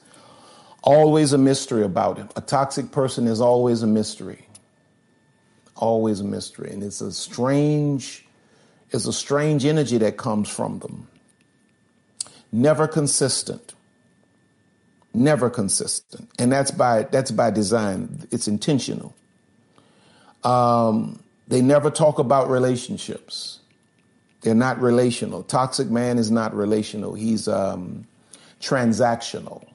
[0.84, 2.30] Always a mystery about him.
[2.36, 4.48] A toxic person is always a mystery.
[5.76, 6.70] Always a mystery.
[6.72, 8.24] And it's a strange,
[8.92, 11.08] it's a strange energy that comes from them.
[12.52, 13.74] Never consistent.
[15.16, 16.30] Never consistent.
[16.38, 18.28] And that's by that's by design.
[18.30, 19.16] It's intentional.
[20.44, 23.57] Um, they never talk about relationships.
[24.42, 25.44] They're not relational.
[25.44, 27.14] Toxic man is not relational.
[27.14, 28.06] He's um,
[28.62, 29.66] transactional.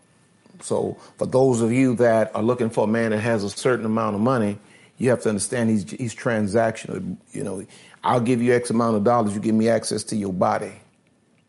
[0.60, 3.84] So for those of you that are looking for a man that has a certain
[3.84, 4.58] amount of money,
[4.98, 7.16] you have to understand he's he's transactional.
[7.32, 7.66] You know,
[8.04, 10.72] I'll give you X amount of dollars, you give me access to your body.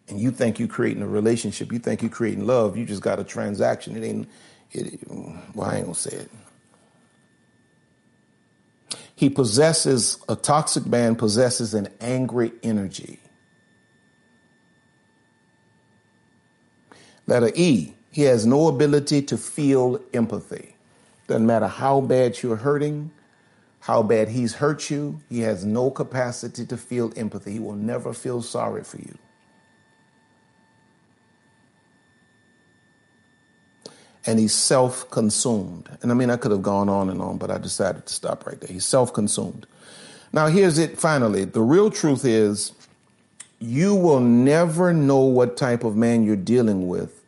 [0.09, 3.20] And you think you're creating a relationship, you think you're creating love, you just got
[3.20, 3.95] a transaction.
[3.95, 4.28] It ain't
[4.72, 6.32] it well, I ain't gonna say it.
[9.24, 13.21] He possesses, a toxic man possesses an angry energy.
[17.26, 20.76] Letter E, he has no ability to feel empathy.
[21.28, 23.11] Doesn't matter how bad you're hurting,
[23.80, 27.53] how bad he's hurt you, he has no capacity to feel empathy.
[27.53, 29.17] He will never feel sorry for you.
[34.26, 35.89] And he's self consumed.
[36.01, 38.45] And I mean, I could have gone on and on, but I decided to stop
[38.45, 38.71] right there.
[38.71, 39.65] He's self consumed.
[40.32, 41.45] Now, here's it finally.
[41.45, 42.71] The real truth is
[43.59, 47.24] you will never know what type of man you're dealing with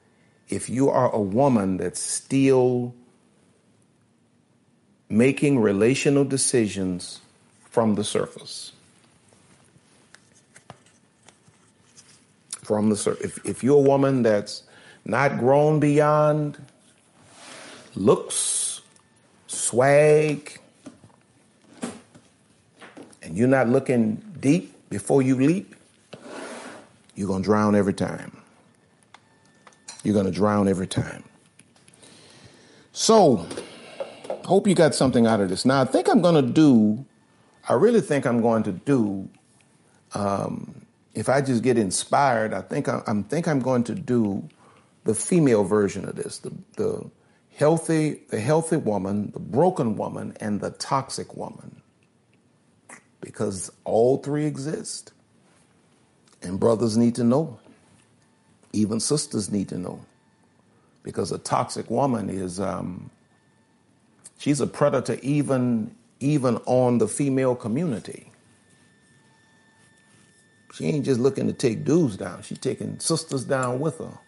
[0.49, 2.93] if you are a woman that's still
[5.09, 7.21] making relational decisions
[7.69, 8.71] from the surface.
[12.63, 13.37] From the surface.
[13.37, 14.63] If, if you're a woman that's
[15.05, 16.57] not grown beyond
[17.95, 18.81] looks,
[19.47, 20.59] swag,
[23.21, 25.75] and you're not looking deep before you leap,
[27.15, 28.35] you're going to drown every time.
[30.03, 31.23] You're going to drown every time.
[32.91, 33.47] So,
[34.45, 35.65] hope you got something out of this.
[35.65, 37.03] Now, I think I'm going to do,
[37.67, 39.27] I really think I'm going to do,
[40.13, 44.47] um, if I just get inspired, I think I, I think I'm going to do
[45.05, 47.09] the female version of this, the, the
[47.55, 51.81] healthy, the healthy woman, the broken woman, and the toxic woman.
[53.21, 55.13] Because all three exist.
[56.41, 57.59] And brothers need to know.
[58.73, 60.05] Even sisters need to know.
[61.01, 63.09] Because a toxic woman is, um,
[64.37, 68.31] she's a predator even, even on the female community.
[70.73, 74.19] She ain't just looking to take dudes down, she's taking sisters down with her.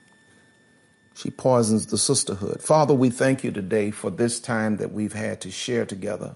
[1.18, 2.62] She poisons the sisterhood.
[2.62, 6.36] Father, we thank you today for this time that we've had to share together.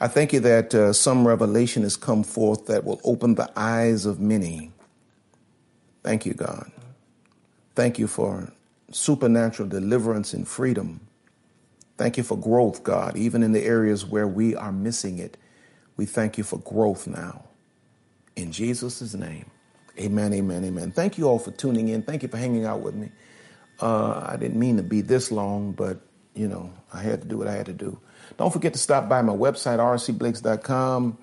[0.00, 4.04] I thank you that uh, some revelation has come forth that will open the eyes
[4.04, 4.72] of many.
[6.02, 6.72] Thank you, God.
[7.76, 8.52] Thank you for
[8.90, 11.00] supernatural deliverance and freedom.
[11.96, 15.36] Thank you for growth, God, even in the areas where we are missing it.
[15.96, 17.44] We thank you for growth now.
[18.34, 19.52] In Jesus' name,
[20.00, 20.90] amen, amen, amen.
[20.90, 22.02] Thank you all for tuning in.
[22.02, 23.12] Thank you for hanging out with me.
[23.80, 26.00] Uh, I didn't mean to be this long, but
[26.34, 27.98] you know, I had to do what I had to do.
[28.36, 31.18] Don't forget to stop by my website, rcblakes.com.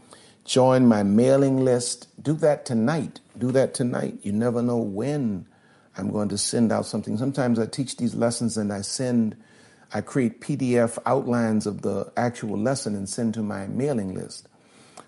[0.45, 2.07] Join my mailing list.
[2.22, 3.19] Do that tonight.
[3.38, 4.19] Do that tonight.
[4.23, 5.45] You never know when
[5.98, 7.18] I'm going to send out something.
[7.18, 9.36] Sometimes I teach these lessons and I send,
[9.94, 14.48] I create PDF outlines of the actual lesson and send to my mailing list.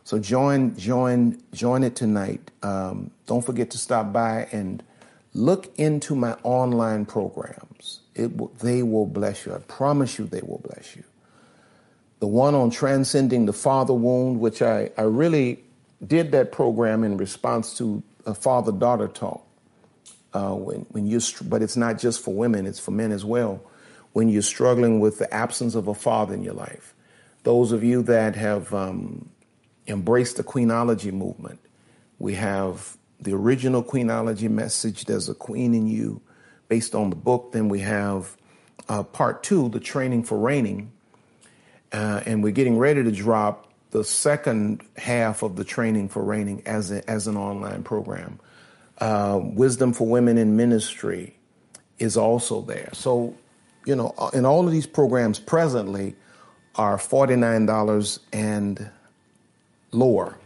[0.04, 2.52] So join, join, join it tonight.
[2.62, 4.84] Um, don't forget to stop by and
[5.34, 8.02] Look into my online programs.
[8.16, 9.54] It they will bless you.
[9.54, 11.04] I promise you they will bless you.
[12.20, 15.64] The one on transcending the father wound, which I, I really
[16.06, 19.46] did that program in response to a father daughter talk.
[20.34, 23.62] Uh, when, when you, but it's not just for women, it's for men as well.
[24.14, 26.94] When you're struggling with the absence of a father in your life,
[27.44, 29.30] those of you that have um,
[29.88, 31.60] embraced the Queenology movement,
[32.20, 36.22] we have the original Queenology message, There's a Queen in You,
[36.68, 37.52] based on the book.
[37.52, 38.36] Then we have
[38.90, 40.92] uh, part two, The Training for Reigning.
[41.92, 46.64] Uh, and we're getting ready to drop the second half of the Training for Reigning
[46.66, 48.40] as, a, as an online program.
[48.98, 51.36] Uh, Wisdom for Women in Ministry
[52.00, 52.90] is also there.
[52.94, 53.36] So,
[53.86, 56.16] you know, in all of these programs presently
[56.76, 58.90] are $49 and
[59.92, 60.38] lower.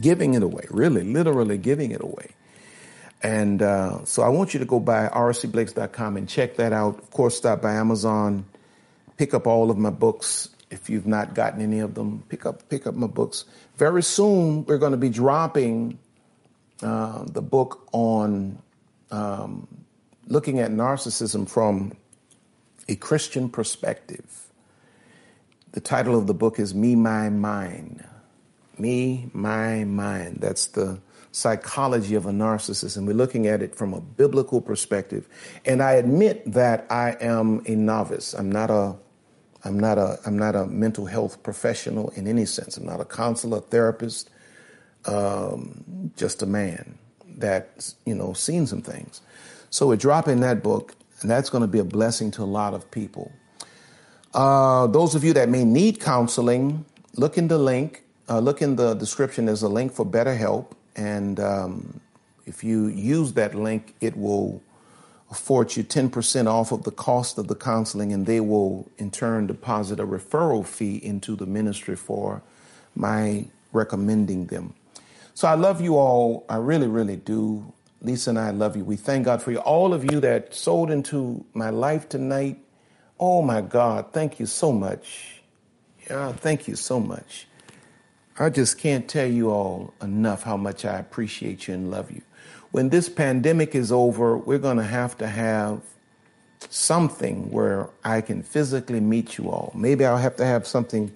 [0.00, 2.30] Giving it away, really, literally giving it away.
[3.22, 6.98] And uh, so I want you to go by rcblakes.com and check that out.
[6.98, 8.44] Of course, stop by Amazon,
[9.16, 10.50] pick up all of my books.
[10.70, 13.44] If you've not gotten any of them, pick up pick up my books.
[13.76, 15.98] Very soon, we're going to be dropping
[16.82, 18.58] uh, the book on
[19.10, 19.66] um,
[20.26, 21.92] looking at narcissism from
[22.88, 24.48] a Christian perspective.
[25.72, 28.04] The title of the book is Me, My, Mine.
[28.78, 30.38] Me, My, Mine.
[30.40, 31.00] That's the
[31.32, 35.28] psychology of a narcissist, and we're looking at it from a biblical perspective.
[35.64, 38.32] And I admit that I am a novice.
[38.34, 38.96] I'm not a
[39.64, 42.76] I'm not a I'm not a mental health professional in any sense.
[42.76, 44.30] I'm not a counselor, therapist,
[45.04, 49.20] um, just a man that's you know seen some things.
[49.70, 52.72] So we're dropping that book, and that's going to be a blessing to a lot
[52.72, 53.32] of people.
[54.32, 56.84] Uh, those of you that may need counseling,
[57.14, 58.04] look in the link.
[58.28, 59.46] Uh, look in the description.
[59.46, 60.72] There's a link for BetterHelp.
[60.96, 62.00] And um,
[62.46, 64.62] if you use that link, it will
[65.30, 69.46] afford you 10% off of the cost of the counseling, and they will in turn
[69.46, 72.42] deposit a referral fee into the ministry for
[72.94, 74.74] my recommending them.
[75.34, 76.46] So I love you all.
[76.48, 77.72] I really, really do.
[78.02, 78.84] Lisa and I love you.
[78.84, 79.58] We thank God for you.
[79.58, 82.58] All of you that sold into my life tonight.
[83.18, 85.42] Oh my God, thank you so much.
[86.08, 87.46] Yeah, thank you so much.
[88.38, 92.20] I just can't tell you all enough how much I appreciate you and love you.
[92.70, 95.80] When this pandemic is over, we're going to have to have
[96.68, 99.72] something where I can physically meet you all.
[99.74, 101.12] Maybe I'll have to have something,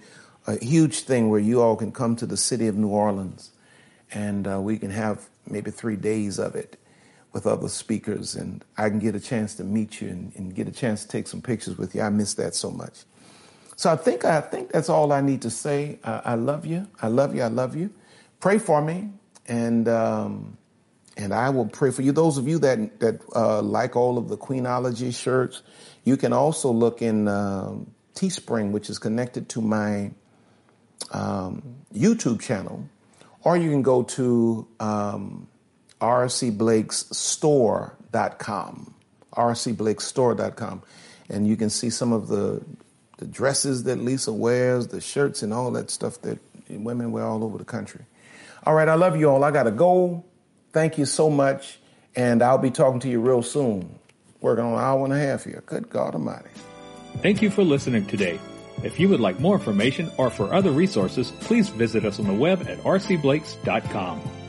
[0.47, 3.51] a huge thing where you all can come to the city of New Orleans
[4.13, 6.79] and uh, we can have maybe three days of it
[7.33, 10.69] with other speakers and I can get a chance to meet you and, and get
[10.69, 12.01] a chance to take some pictures with you.
[12.01, 13.05] I miss that so much.
[13.81, 15.99] So I think I think that's all I need to say.
[16.05, 16.87] I, I love you.
[17.01, 17.41] I love you.
[17.41, 17.89] I love you.
[18.39, 19.09] Pray for me,
[19.49, 20.59] and um,
[21.17, 22.13] and I will pray for you.
[22.13, 25.63] Those of you that that uh, like all of the Queenology shirts,
[26.05, 27.73] you can also look in uh,
[28.15, 30.11] Teespring, which is connected to my
[31.13, 32.87] um, YouTube channel,
[33.45, 35.49] or you can go to um,
[36.03, 38.95] rcblakesstore.com,
[39.33, 40.83] rcblakesstore.com,
[41.31, 42.63] and you can see some of the
[43.21, 46.39] the dresses that Lisa wears, the shirts, and all that stuff that
[46.71, 48.01] women wear all over the country.
[48.65, 49.45] All right, I love you all.
[49.45, 50.25] I got to go.
[50.73, 51.79] Thank you so much.
[52.17, 53.99] And I'll be talking to you real soon.
[54.41, 55.63] Working on an hour and a half here.
[55.67, 56.49] Good God Almighty.
[57.19, 58.41] Thank you for listening today.
[58.83, 62.33] If you would like more information or for other resources, please visit us on the
[62.33, 64.40] web at rcblakes.com.